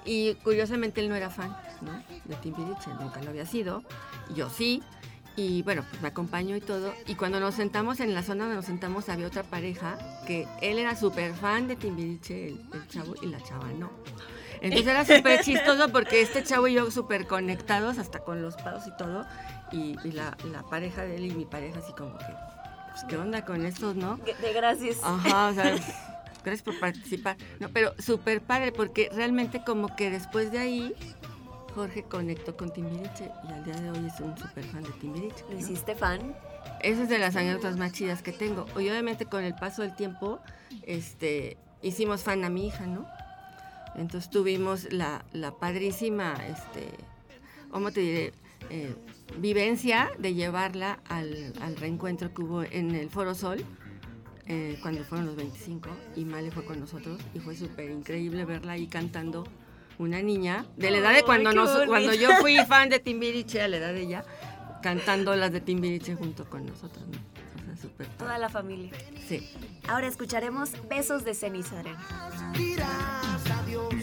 y 0.04 0.34
curiosamente 0.36 1.00
él 1.00 1.08
no 1.08 1.14
era 1.14 1.30
fan 1.30 1.56
¿no? 1.80 1.92
de 2.24 2.36
Timbiriche, 2.36 2.90
nunca 3.00 3.22
lo 3.22 3.30
había 3.30 3.46
sido, 3.46 3.82
yo 4.34 4.50
sí. 4.50 4.82
Y 5.40 5.62
bueno, 5.62 5.86
pues 5.88 6.02
me 6.02 6.08
acompañó 6.08 6.54
y 6.54 6.60
todo. 6.60 6.92
Y 7.06 7.14
cuando 7.14 7.40
nos 7.40 7.54
sentamos 7.54 8.00
en 8.00 8.14
la 8.14 8.22
zona 8.22 8.44
donde 8.44 8.56
nos 8.56 8.66
sentamos 8.66 9.08
había 9.08 9.26
otra 9.26 9.42
pareja 9.42 9.96
que 10.26 10.46
él 10.60 10.78
era 10.78 10.94
súper 10.94 11.32
fan 11.32 11.66
de 11.66 11.76
Timbiriche, 11.76 12.48
el, 12.48 12.60
el 12.74 12.88
chavo, 12.88 13.14
y 13.22 13.26
la 13.26 13.42
chava 13.42 13.68
no. 13.72 13.90
Entonces 14.60 14.86
era 14.86 15.02
súper 15.06 15.40
chistoso 15.44 15.88
porque 15.90 16.20
este 16.20 16.44
chavo 16.44 16.68
y 16.68 16.74
yo 16.74 16.90
súper 16.90 17.26
conectados 17.26 17.96
hasta 17.96 18.18
con 18.18 18.42
los 18.42 18.56
pados 18.56 18.86
y 18.86 18.94
todo. 18.98 19.24
Y, 19.72 19.96
y 20.04 20.12
la, 20.12 20.36
la 20.52 20.62
pareja 20.62 21.04
de 21.04 21.16
él 21.16 21.24
y 21.24 21.30
mi 21.30 21.46
pareja 21.46 21.78
así 21.78 21.94
como 21.94 22.18
que 22.18 22.26
pues, 22.90 23.04
¿qué 23.08 23.16
onda 23.16 23.42
con 23.42 23.64
estos, 23.64 23.96
no? 23.96 24.18
De 24.18 24.52
gracias. 24.52 24.98
Ajá, 25.02 25.48
o 25.48 25.54
sea, 25.54 25.74
gracias 26.44 26.62
por 26.62 26.78
participar. 26.78 27.38
No, 27.60 27.70
pero 27.70 27.94
súper 27.98 28.42
padre, 28.42 28.72
porque 28.72 29.08
realmente 29.14 29.62
como 29.64 29.96
que 29.96 30.10
después 30.10 30.52
de 30.52 30.58
ahí, 30.58 30.94
Jorge 31.74 32.02
conectó 32.04 32.56
con 32.56 32.72
Timbiriche 32.72 33.30
y 33.48 33.52
al 33.52 33.64
día 33.64 33.74
de 33.76 33.90
hoy 33.90 34.06
es 34.06 34.20
un 34.20 34.36
súper 34.36 34.64
fan 34.64 34.82
de 34.82 34.90
Timbiriche. 34.92 35.44
¿Lo 35.48 35.54
¿no? 35.54 35.58
hiciste 35.58 35.94
fan? 35.94 36.34
Esa 36.82 37.02
es 37.04 37.08
de 37.08 37.18
las 37.18 37.36
anécdotas 37.36 37.76
más 37.76 37.92
chidas 37.92 38.22
que 38.22 38.32
tengo. 38.32 38.66
Y 38.78 38.88
obviamente 38.88 39.26
con 39.26 39.44
el 39.44 39.54
paso 39.54 39.82
del 39.82 39.94
tiempo, 39.94 40.40
este, 40.82 41.56
hicimos 41.82 42.22
fan 42.22 42.44
a 42.44 42.50
mi 42.50 42.66
hija, 42.66 42.86
¿no? 42.86 43.06
Entonces 43.94 44.30
tuvimos 44.30 44.92
la, 44.92 45.24
la 45.32 45.52
padrísima, 45.52 46.34
este, 46.46 46.88
¿cómo 47.70 47.90
te 47.90 48.00
diré? 48.00 48.32
Eh, 48.68 48.94
vivencia 49.38 50.10
de 50.18 50.34
llevarla 50.34 51.00
al, 51.08 51.52
al 51.60 51.76
reencuentro 51.76 52.32
que 52.32 52.42
hubo 52.42 52.62
en 52.62 52.94
el 52.94 53.10
Foro 53.10 53.34
Sol, 53.34 53.64
eh, 54.46 54.78
cuando 54.82 55.04
fueron 55.04 55.26
los 55.26 55.36
25, 55.36 55.88
y 56.16 56.24
Male 56.24 56.50
fue 56.50 56.64
con 56.64 56.80
nosotros, 56.80 57.20
y 57.34 57.40
fue 57.40 57.56
súper 57.56 57.90
increíble 57.90 58.44
verla 58.44 58.72
ahí 58.72 58.86
cantando 58.86 59.44
una 60.00 60.22
niña, 60.22 60.64
de 60.76 60.90
la 60.90 60.98
edad 60.98 61.14
de 61.14 61.22
cuando, 61.22 61.52
nos, 61.52 61.86
cuando 61.86 62.14
yo 62.14 62.30
fui 62.40 62.56
fan 62.68 62.88
de 62.88 63.00
Timbiriche, 63.00 63.60
a 63.60 63.68
la 63.68 63.76
edad 63.76 63.92
de 63.92 64.02
ella, 64.02 64.24
cantando 64.82 65.36
las 65.36 65.52
de 65.52 65.60
Timbiriche 65.60 66.14
junto 66.14 66.48
con 66.48 66.64
nosotros, 66.64 67.04
¿no? 67.06 67.18
O 67.72 67.76
sea. 67.76 68.06
Toda 68.18 68.38
la 68.38 68.48
familia. 68.48 68.92
Sí. 69.28 69.50
Ahora 69.88 70.06
escucharemos 70.06 70.72
Besos 70.88 71.24
de 71.24 71.34
ceniza, 71.34 71.78
Adriana. 71.78 72.52
dirás 72.56 73.50
adiós. 73.62 73.94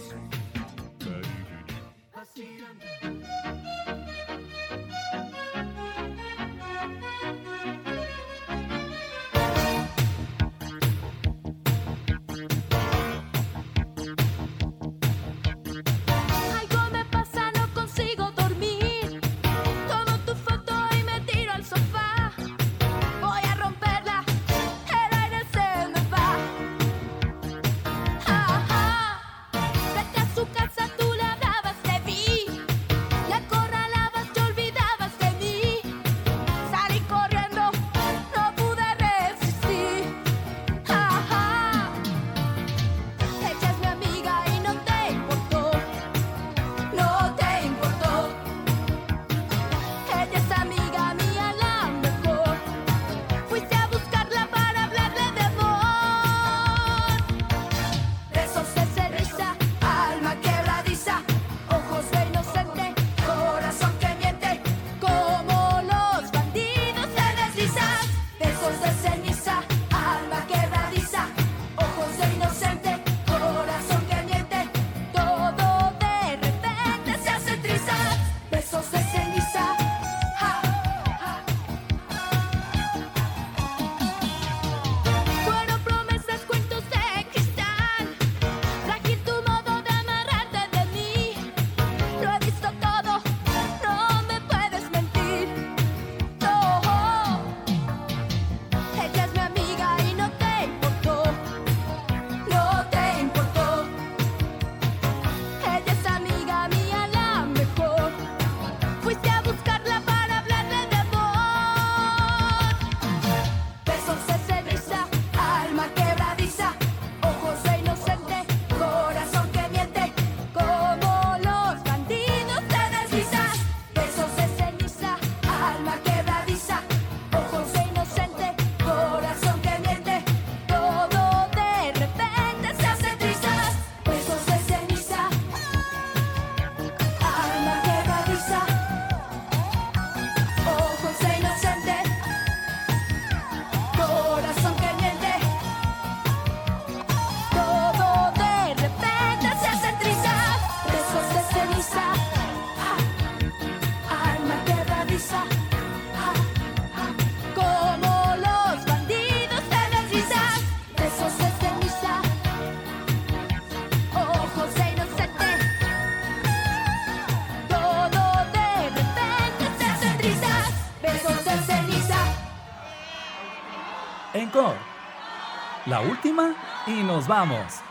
La 175.97 176.03
última 176.03 176.55
y 176.85 177.01
nos 177.01 177.27
vamos. 177.27 177.81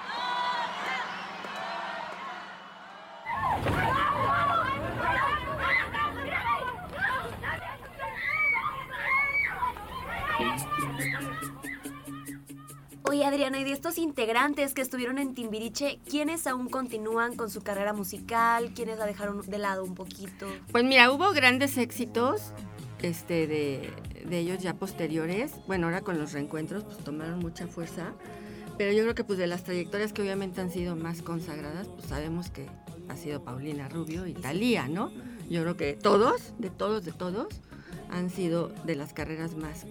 Oye, 13.02 13.24
Adriana, 13.24 13.58
y 13.58 13.64
de 13.64 13.72
estos 13.72 13.98
integrantes 13.98 14.72
que 14.72 14.82
estuvieron 14.82 15.18
en 15.18 15.34
Timbiriche, 15.34 15.98
¿quiénes 16.08 16.46
aún 16.46 16.68
continúan 16.68 17.34
con 17.34 17.50
su 17.50 17.64
carrera 17.64 17.92
musical? 17.92 18.72
¿Quiénes 18.72 18.98
la 18.98 19.06
dejaron 19.06 19.40
de 19.40 19.58
lado 19.58 19.82
un 19.82 19.96
poquito? 19.96 20.46
Pues 20.70 20.84
mira, 20.84 21.10
hubo 21.10 21.32
grandes 21.32 21.76
éxitos 21.76 22.52
este, 23.02 23.48
de, 23.48 23.92
de 24.28 24.38
ellos 24.38 24.62
ya 24.62 24.74
posteriores. 24.74 25.52
Bueno, 25.66 25.86
ahora 25.86 26.02
con 26.02 26.18
los 26.18 26.32
reencuentros 26.32 26.84
pues 26.84 26.98
tomaron 26.98 27.38
mucha 27.38 27.66
fuerza. 27.66 28.12
Pero 28.78 28.92
yo 28.92 29.02
creo 29.02 29.14
que 29.14 29.24
pues 29.24 29.38
de 29.38 29.46
las 29.46 29.64
trayectorias 29.64 30.12
que 30.12 30.22
obviamente 30.22 30.60
han 30.60 30.70
sido 30.70 30.96
más 30.96 31.22
consagradas, 31.22 31.88
pues 31.88 32.06
sabemos 32.08 32.50
que 32.50 32.66
ha 33.08 33.16
sido 33.16 33.42
Paulina 33.42 33.88
Rubio 33.88 34.26
y 34.26 34.34
Talía, 34.34 34.88
¿no? 34.88 35.10
Yo 35.48 35.62
creo 35.62 35.76
que 35.76 35.94
todos, 35.94 36.52
de 36.58 36.70
todos, 36.70 37.04
de 37.04 37.12
todos, 37.12 37.48
han 38.10 38.30
sido 38.30 38.68
de 38.84 38.96
las 38.96 39.12
carreras 39.12 39.56
más, 39.56 39.86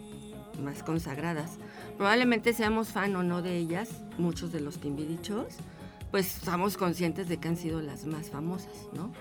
más 0.62 0.84
consagradas. 0.84 1.54
Probablemente 1.98 2.54
seamos 2.54 2.90
fan 2.90 3.16
o 3.16 3.24
no 3.24 3.42
de 3.42 3.58
ellas, 3.58 3.90
muchos 4.18 4.52
de 4.52 4.60
los 4.60 4.80
timbirichos, 4.80 5.56
pues 6.12 6.28
somos 6.28 6.78
conscientes 6.78 7.28
de 7.28 7.38
que 7.38 7.48
han 7.48 7.58
sido 7.58 7.82
las 7.82 8.06
más 8.06 8.30
famosas, 8.30 8.88
¿no? 8.94 9.12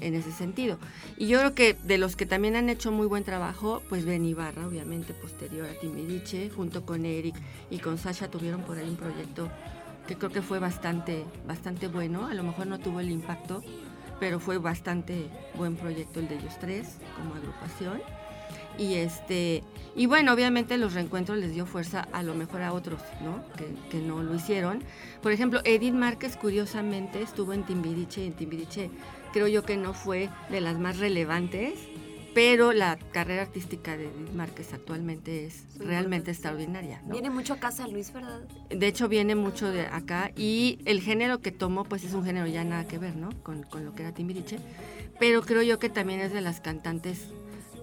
En 0.00 0.14
ese 0.14 0.32
sentido. 0.32 0.78
Y 1.16 1.28
yo 1.28 1.38
creo 1.38 1.54
que 1.54 1.74
de 1.84 1.98
los 1.98 2.16
que 2.16 2.26
también 2.26 2.56
han 2.56 2.68
hecho 2.68 2.90
muy 2.90 3.06
buen 3.06 3.22
trabajo, 3.24 3.80
pues 3.88 4.04
Ben 4.04 4.24
Ibarra, 4.24 4.66
obviamente 4.66 5.14
posterior 5.14 5.68
a 5.68 5.78
Timbiriche, 5.78 6.50
junto 6.50 6.84
con 6.84 7.06
Eric 7.06 7.36
y 7.70 7.78
con 7.78 7.96
Sasha 7.96 8.28
tuvieron 8.28 8.62
por 8.62 8.76
ahí 8.76 8.88
un 8.88 8.96
proyecto 8.96 9.48
que 10.06 10.16
creo 10.16 10.30
que 10.30 10.42
fue 10.42 10.58
bastante, 10.58 11.24
bastante 11.46 11.88
bueno. 11.88 12.26
A 12.26 12.34
lo 12.34 12.42
mejor 12.42 12.66
no 12.66 12.78
tuvo 12.78 13.00
el 13.00 13.10
impacto, 13.10 13.62
pero 14.20 14.40
fue 14.40 14.58
bastante 14.58 15.28
buen 15.56 15.76
proyecto 15.76 16.20
el 16.20 16.28
de 16.28 16.36
ellos 16.36 16.54
tres 16.60 16.96
como 17.16 17.34
agrupación. 17.34 18.00
Y 18.76 18.94
este 18.94 19.62
y 19.96 20.06
bueno, 20.06 20.32
obviamente 20.32 20.76
los 20.76 20.94
reencuentros 20.94 21.38
les 21.38 21.54
dio 21.54 21.66
fuerza 21.66 22.08
a 22.12 22.24
lo 22.24 22.34
mejor 22.34 22.62
a 22.62 22.72
otros, 22.72 23.00
¿no? 23.22 23.44
Que, 23.56 23.68
que 23.90 24.04
no 24.04 24.22
lo 24.22 24.34
hicieron. 24.34 24.82
Por 25.22 25.30
ejemplo, 25.30 25.60
Edith 25.64 25.94
Márquez 25.94 26.36
curiosamente 26.36 27.22
estuvo 27.22 27.52
en 27.52 27.62
Timbiriche 27.62 28.26
en 28.26 28.32
Timbiriche 28.32 28.90
creo 29.34 29.48
yo 29.48 29.64
que 29.64 29.76
no 29.76 29.92
fue 29.94 30.30
de 30.48 30.60
las 30.60 30.78
más 30.78 30.98
relevantes, 30.98 31.74
pero 32.34 32.72
la 32.72 32.96
carrera 33.12 33.42
artística 33.42 33.96
de 33.96 34.04
Edith 34.04 34.32
Márquez 34.32 34.72
actualmente 34.72 35.44
es 35.44 35.64
Muy 35.76 35.86
realmente 35.86 36.30
importante. 36.30 36.30
extraordinaria, 36.30 37.02
¿no? 37.02 37.12
Viene 37.12 37.30
mucho 37.30 37.52
acá 37.54 37.72
San 37.72 37.92
Luis, 37.92 38.12
¿verdad? 38.12 38.40
De 38.70 38.86
hecho, 38.86 39.08
viene 39.08 39.34
mucho 39.34 39.70
de 39.72 39.82
acá 39.82 40.30
y 40.36 40.78
el 40.84 41.00
género 41.00 41.40
que 41.40 41.50
tomó, 41.50 41.84
pues 41.84 42.04
es 42.04 42.14
un 42.14 42.24
género 42.24 42.46
ya 42.46 42.62
nada 42.62 42.86
que 42.86 42.98
ver, 42.98 43.16
¿no? 43.16 43.30
Con, 43.42 43.64
con 43.64 43.84
lo 43.84 43.92
que 43.94 44.02
era 44.02 44.12
Timbiriche. 44.12 44.58
Pero 45.18 45.42
creo 45.42 45.62
yo 45.62 45.78
que 45.80 45.88
también 45.90 46.20
es 46.20 46.32
de 46.32 46.40
las 46.40 46.60
cantantes 46.60 47.26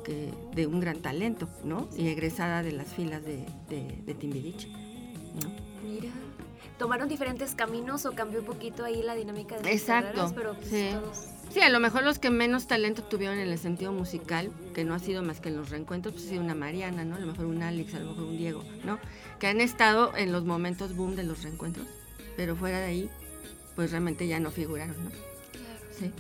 que, 0.06 0.34
de 0.56 0.68
un 0.68 0.80
gran 0.80 1.02
talento, 1.02 1.50
¿no? 1.66 1.90
Y 1.98 2.08
egresada 2.08 2.64
de 2.64 2.72
las 2.72 2.88
filas 2.88 3.24
de, 3.26 3.46
de, 3.70 4.02
de 4.06 4.14
Timbiriche. 4.14 4.70
¿no? 4.70 5.52
Mira. 5.84 6.10
¿Tomaron 6.78 7.08
diferentes 7.08 7.56
caminos 7.56 8.06
o 8.06 8.14
cambió 8.14 8.40
un 8.40 8.46
poquito 8.46 8.84
ahí 8.84 9.04
la 9.04 9.16
dinámica 9.16 9.56
de 9.56 9.62
sus 9.62 9.72
Exacto, 9.72 10.08
carreras? 10.08 10.34
Pero 10.34 10.54
pues, 10.56 10.68
sí. 10.68 10.90
todos... 10.92 11.28
Sí, 11.54 11.60
a 11.60 11.70
lo 11.70 11.82
mejor 11.82 12.04
los 12.04 12.18
que 12.18 12.30
menos 12.30 12.68
talento 12.68 13.04
tuvieron 13.04 13.38
en 13.38 13.50
el 13.50 13.58
sentido 13.58 13.92
musical, 13.92 14.52
que 14.74 14.86
no 14.86 14.94
ha 14.94 15.00
sido 15.00 15.22
más 15.22 15.42
que 15.42 15.50
en 15.50 15.58
los 15.58 15.70
reencuentros, 15.70 16.14
pues 16.14 16.26
ha 16.26 16.30
sido 16.30 16.42
una 16.42 16.56
Mariana, 16.56 17.04
¿no? 17.04 17.18
A 17.18 17.20
lo 17.20 17.28
mejor 17.28 17.46
un 17.46 17.62
Alex, 17.62 17.94
a 17.94 18.00
lo 18.00 18.12
mejor 18.12 18.24
un 18.24 18.38
Diego, 18.38 18.64
¿no? 18.86 19.00
Que 19.38 19.48
han 19.48 19.60
estado 19.60 20.16
en 20.16 20.32
los 20.32 20.46
momentos 20.46 20.96
boom 20.96 21.18
de 21.18 21.24
los 21.24 21.44
reencuentros, 21.44 21.88
pero 22.38 22.56
fuera 22.56 22.80
de 22.80 22.86
ahí, 22.86 23.10
pues 23.76 23.92
realmente 23.92 24.28
ya 24.28 24.40
no 24.40 24.50
figuraron, 24.50 24.96
¿no? 25.04 25.12
Sí. 26.00 26.12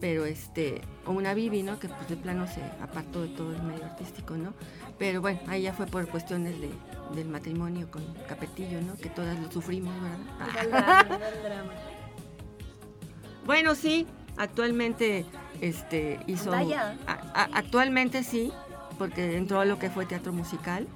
Pero 0.00 0.24
este, 0.24 0.80
o 1.06 1.12
una 1.12 1.34
Vivi, 1.34 1.62
¿no? 1.62 1.78
Que 1.78 1.88
pues 1.88 2.08
de 2.08 2.16
plano 2.16 2.48
se 2.48 2.62
apartó 2.82 3.22
de 3.22 3.28
todo 3.28 3.54
el 3.54 3.62
medio 3.62 3.84
artístico, 3.84 4.36
¿no? 4.36 4.54
Pero 4.98 5.20
bueno, 5.20 5.38
ahí 5.46 5.62
ya 5.62 5.72
fue 5.72 5.86
por 5.86 6.08
cuestiones 6.08 6.60
de, 6.60 6.70
del 7.14 7.28
matrimonio 7.28 7.88
con 7.90 8.02
Capetillo, 8.26 8.80
¿no? 8.80 8.96
Que 8.96 9.10
todas 9.10 9.38
lo 9.38 9.52
sufrimos, 9.52 9.94
¿verdad? 10.02 10.48
Era 10.50 10.62
el 10.62 10.70
drama, 10.70 11.16
era 11.16 11.28
el 11.28 11.42
drama. 11.42 11.72
Bueno, 13.46 13.74
sí, 13.74 14.06
actualmente 14.36 15.24
este, 15.60 16.20
hizo... 16.26 16.50
Vaya. 16.50 16.96
a- 17.06 17.12
a- 17.42 17.48
actualmente 17.54 18.22
sí, 18.24 18.52
porque 18.98 19.36
entró 19.36 19.60
a 19.60 19.64
lo 19.64 19.78
que 19.78 19.90
fue 19.90 20.06
teatro 20.06 20.32
musical. 20.32 20.86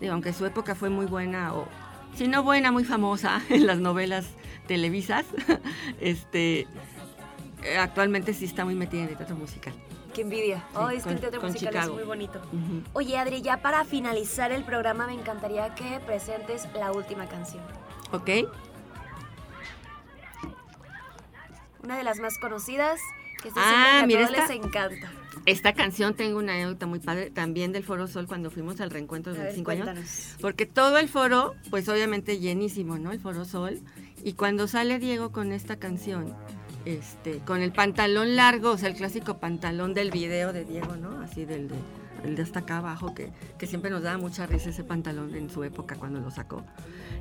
Digo, 0.00 0.12
aunque 0.12 0.32
su 0.32 0.46
época 0.46 0.74
fue 0.74 0.90
muy 0.90 1.06
buena, 1.06 1.54
o 1.54 1.66
si 2.14 2.28
no 2.28 2.42
buena, 2.42 2.70
muy 2.72 2.84
famosa 2.84 3.40
en 3.48 3.66
las 3.66 3.78
novelas 3.78 4.26
televisas, 4.66 5.24
este, 6.00 6.66
eh, 7.62 7.78
actualmente 7.78 8.34
sí 8.34 8.44
está 8.44 8.64
muy 8.64 8.74
metida 8.74 9.02
en 9.02 9.08
el 9.08 9.16
teatro 9.16 9.36
musical. 9.36 9.74
Qué 10.14 10.22
envidia. 10.22 10.58
Sí, 10.58 10.76
Oh, 10.76 10.88
es 10.90 11.04
que 11.04 11.10
el 11.10 11.20
teatro 11.20 11.40
musical 11.42 11.68
Chicago. 11.68 11.90
es 11.92 11.94
muy 11.94 12.04
bonito. 12.04 12.40
Oye, 12.92 13.18
Adri, 13.18 13.40
ya 13.42 13.58
para 13.58 13.84
finalizar 13.84 14.50
el 14.52 14.64
programa 14.64 15.06
me 15.06 15.14
encantaría 15.14 15.74
que 15.74 16.00
presentes 16.00 16.66
la 16.74 16.90
última 16.92 17.26
canción. 17.26 17.62
¿Ok? 18.10 18.28
Una 21.88 21.96
de 21.96 22.04
las 22.04 22.20
más 22.20 22.36
conocidas, 22.36 23.00
que 23.40 23.48
estoy 23.48 23.62
Ah, 23.64 24.00
a 24.02 24.06
mira, 24.06 24.26
todos 24.26 24.38
esta- 24.38 24.52
les 24.52 24.62
encanta. 24.62 25.10
Esta 25.46 25.72
canción 25.72 26.12
tengo 26.12 26.38
una 26.38 26.52
anécdota 26.52 26.84
muy 26.84 26.98
padre 26.98 27.30
también 27.30 27.72
del 27.72 27.82
Foro 27.82 28.06
Sol 28.08 28.26
cuando 28.26 28.50
fuimos 28.50 28.78
al 28.82 28.90
reencuentro 28.90 29.32
de 29.32 29.38
A 29.40 29.44
ver, 29.44 29.52
25 29.54 29.70
años. 29.90 30.34
Porque 30.38 30.66
todo 30.66 30.98
el 30.98 31.08
foro, 31.08 31.54
pues 31.70 31.88
obviamente 31.88 32.40
llenísimo, 32.40 32.98
¿no? 32.98 33.10
El 33.10 33.20
Foro 33.20 33.46
Sol. 33.46 33.80
Y 34.22 34.34
cuando 34.34 34.68
sale 34.68 34.98
Diego 34.98 35.32
con 35.32 35.50
esta 35.50 35.76
canción, 35.76 36.34
este, 36.84 37.38
con 37.38 37.62
el 37.62 37.72
pantalón 37.72 38.36
largo, 38.36 38.72
o 38.72 38.76
sea, 38.76 38.90
el 38.90 38.94
clásico 38.94 39.38
pantalón 39.38 39.94
del 39.94 40.10
video 40.10 40.52
de 40.52 40.66
Diego, 40.66 40.94
¿no? 40.96 41.18
Así 41.22 41.46
del 41.46 41.68
de, 41.68 41.74
el 42.24 42.36
de 42.36 42.42
hasta 42.42 42.60
acá 42.60 42.78
abajo, 42.78 43.14
que, 43.14 43.30
que 43.58 43.66
siempre 43.66 43.90
nos 43.90 44.02
daba 44.02 44.18
mucha 44.18 44.46
risa 44.46 44.70
ese 44.70 44.84
pantalón 44.84 45.34
en 45.34 45.50
su 45.50 45.62
época 45.64 45.96
cuando 45.96 46.20
lo 46.20 46.30
sacó. 46.30 46.62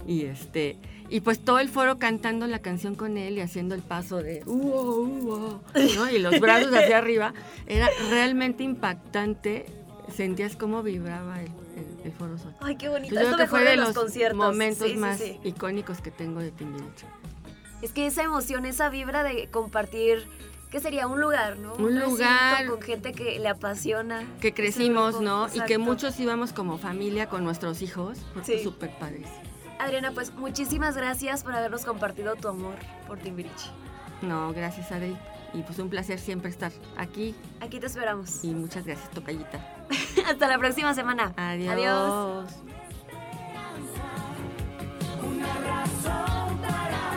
Y 0.06 0.26
este, 0.26 0.78
y 1.10 1.20
pues 1.22 1.40
todo 1.40 1.60
el 1.60 1.70
foro 1.70 2.00
cantando 2.00 2.48
la 2.48 2.60
canción 2.60 2.96
con 2.96 3.18
él 3.18 3.38
y 3.38 3.42
haciendo 3.42 3.76
el 3.76 3.82
paso 3.82 4.18
de 4.18 4.44
"Uo, 4.46 5.02
uo", 5.02 5.62
¿no? 5.96 6.10
Y 6.12 6.20
los 6.20 6.40
brazos 6.40 6.74
hacia 6.74 6.98
arriba. 6.98 7.34
Era 7.68 7.90
realmente 8.10 8.64
impactante. 8.64 9.66
Sentías 10.16 10.56
cómo 10.56 10.84
vibraba 10.84 11.42
el, 11.42 11.48
el- 11.48 12.06
el 12.06 12.12
Foro 12.14 12.38
Sol. 12.38 12.56
Ay, 12.62 12.78
qué 12.78 12.88
bonito. 12.88 13.14
Yo 13.14 13.20
Es 13.22 13.28
creo 13.28 13.38
que 13.38 13.48
fue 13.48 13.64
de 13.64 13.72
de 13.72 13.76
los 13.76 13.88
los 13.90 13.98
conciertos. 13.98 14.38
momentos 14.38 14.88
Sí, 14.88 14.94
sí, 14.94 14.98
más 15.00 15.18
sí. 15.20 15.40
icónicos 15.44 16.00
que 16.02 16.12
tengo 16.12 16.40
de 16.40 16.52
Timbiriche. 16.52 17.06
Es 17.82 17.92
que 17.92 18.08
esa 18.08 18.24
emoción, 18.24 18.66
esa 18.66 18.90
vibra 18.90 19.24
de 19.24 19.48
compartir, 19.50 20.26
¿qué 20.72 20.80
sería? 20.80 21.08
Un 21.08 21.20
lugar, 21.22 21.58
¿no? 21.58 21.74
Un 21.76 22.00
lugar. 22.00 22.66
Con 22.68 22.82
gente 22.82 23.14
que 23.14 23.40
le 23.40 23.50
apasiona. 23.50 24.24
Que 24.42 24.54
crecimos, 24.54 25.16
grupo. 25.16 25.26
¿no? 25.26 25.48
Y 25.54 25.62
que 25.62 25.78
muchos 25.78 26.20
íbamos 26.20 26.54
como 26.54 26.78
familia 26.78 27.28
con 27.30 27.44
nuestros 27.44 27.82
hijos. 27.82 28.20
Fue 28.34 28.44
Sí. 28.44 28.64
súper 28.64 28.92
padrísimo. 28.98 29.42
Adriana, 29.80 30.12
pues 30.12 30.34
muchísimas 30.34 30.98
gracias 30.98 31.44
por 31.44 31.54
habernos 31.54 31.86
compartido 31.86 32.36
tu 32.36 32.48
amor 32.48 32.76
por 33.08 33.20
Timbiriche. 33.20 33.70
No, 34.22 34.52
gracias, 34.54 34.92
Adri. 34.92 35.16
Y 35.54 35.62
pues 35.62 35.80
un 35.80 35.90
placer 35.90 36.20
siempre 36.20 36.50
estar 36.50 36.72
aquí. 36.98 37.34
Aquí 37.62 37.80
te 37.80 37.86
esperamos. 37.86 38.44
Y 38.44 38.54
muchas 38.54 38.86
gracias, 38.86 39.10
Tocayita. 39.12 39.60
Hasta 40.28 40.48
la 40.48 40.58
próxima 40.58 40.94
semana. 40.94 41.34
Adiós. 41.38 41.74
Adiós. 41.74 42.56
El 46.60 47.17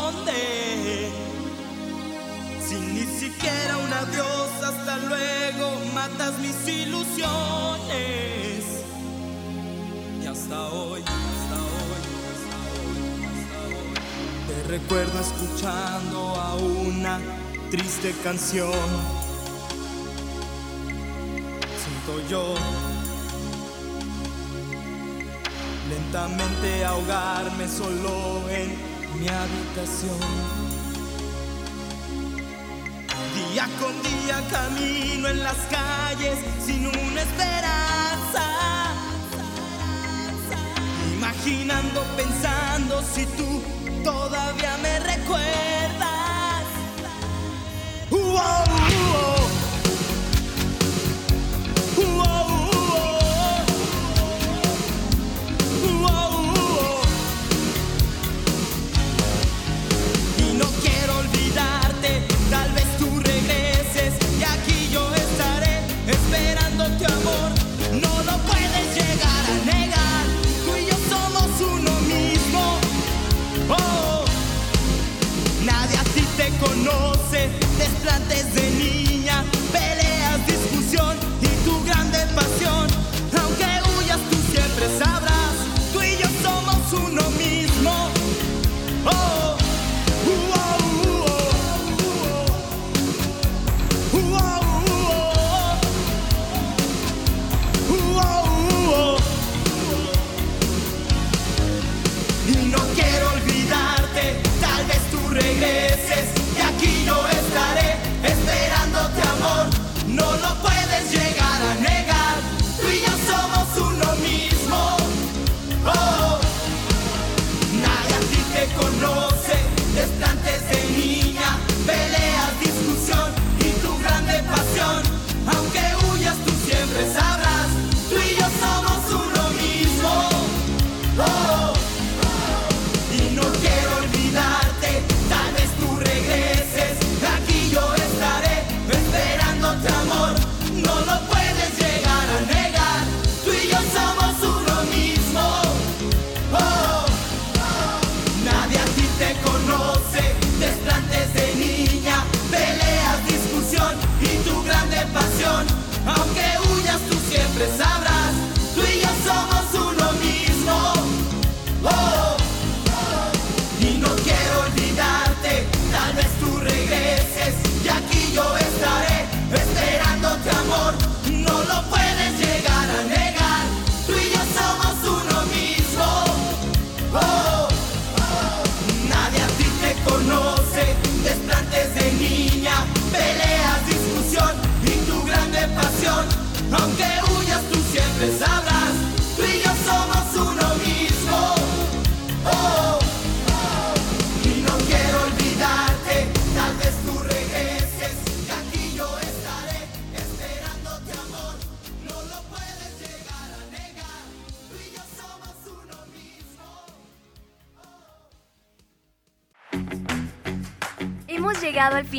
Siquiera 3.41 3.77
un 3.77 3.91
adiós, 3.91 4.49
hasta 4.63 4.97
luego, 4.97 5.79
matas 5.93 6.37
mis 6.39 6.67
ilusiones. 6.67 7.25
Y 10.21 10.27
hasta 10.27 10.67
hoy, 10.69 11.01
hasta 11.01 11.55
hoy, 11.55 12.01
hasta 12.31 12.55
hoy, 12.67 13.25
hasta 13.25 13.57
hoy, 13.67 13.93
te 14.47 14.55
recuerdo 14.69 15.19
escuchando 15.19 16.35
a 16.35 16.55
una 16.55 17.19
triste 17.71 18.13
canción. 18.23 18.89
Siento 21.83 22.29
yo 22.29 22.55
lentamente 25.89 26.85
ahogarme 26.85 27.67
solo 27.67 28.47
en 28.49 28.69
mi 29.19 29.27
habitación. 29.27 30.60
Día 33.61 33.77
con 33.79 34.01
día 34.01 34.41
camino 34.49 35.27
en 35.27 35.43
las 35.43 35.57
calles 35.69 36.39
sin 36.65 36.87
una 36.87 37.21
esperanza. 37.21 38.41
Imaginando, 41.13 42.03
pensando 42.17 43.03
si 43.03 43.27
tú 43.37 43.61
todavía 44.03 44.77
me 44.81 44.99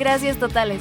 Gracias 0.00 0.38
totales. 0.38 0.80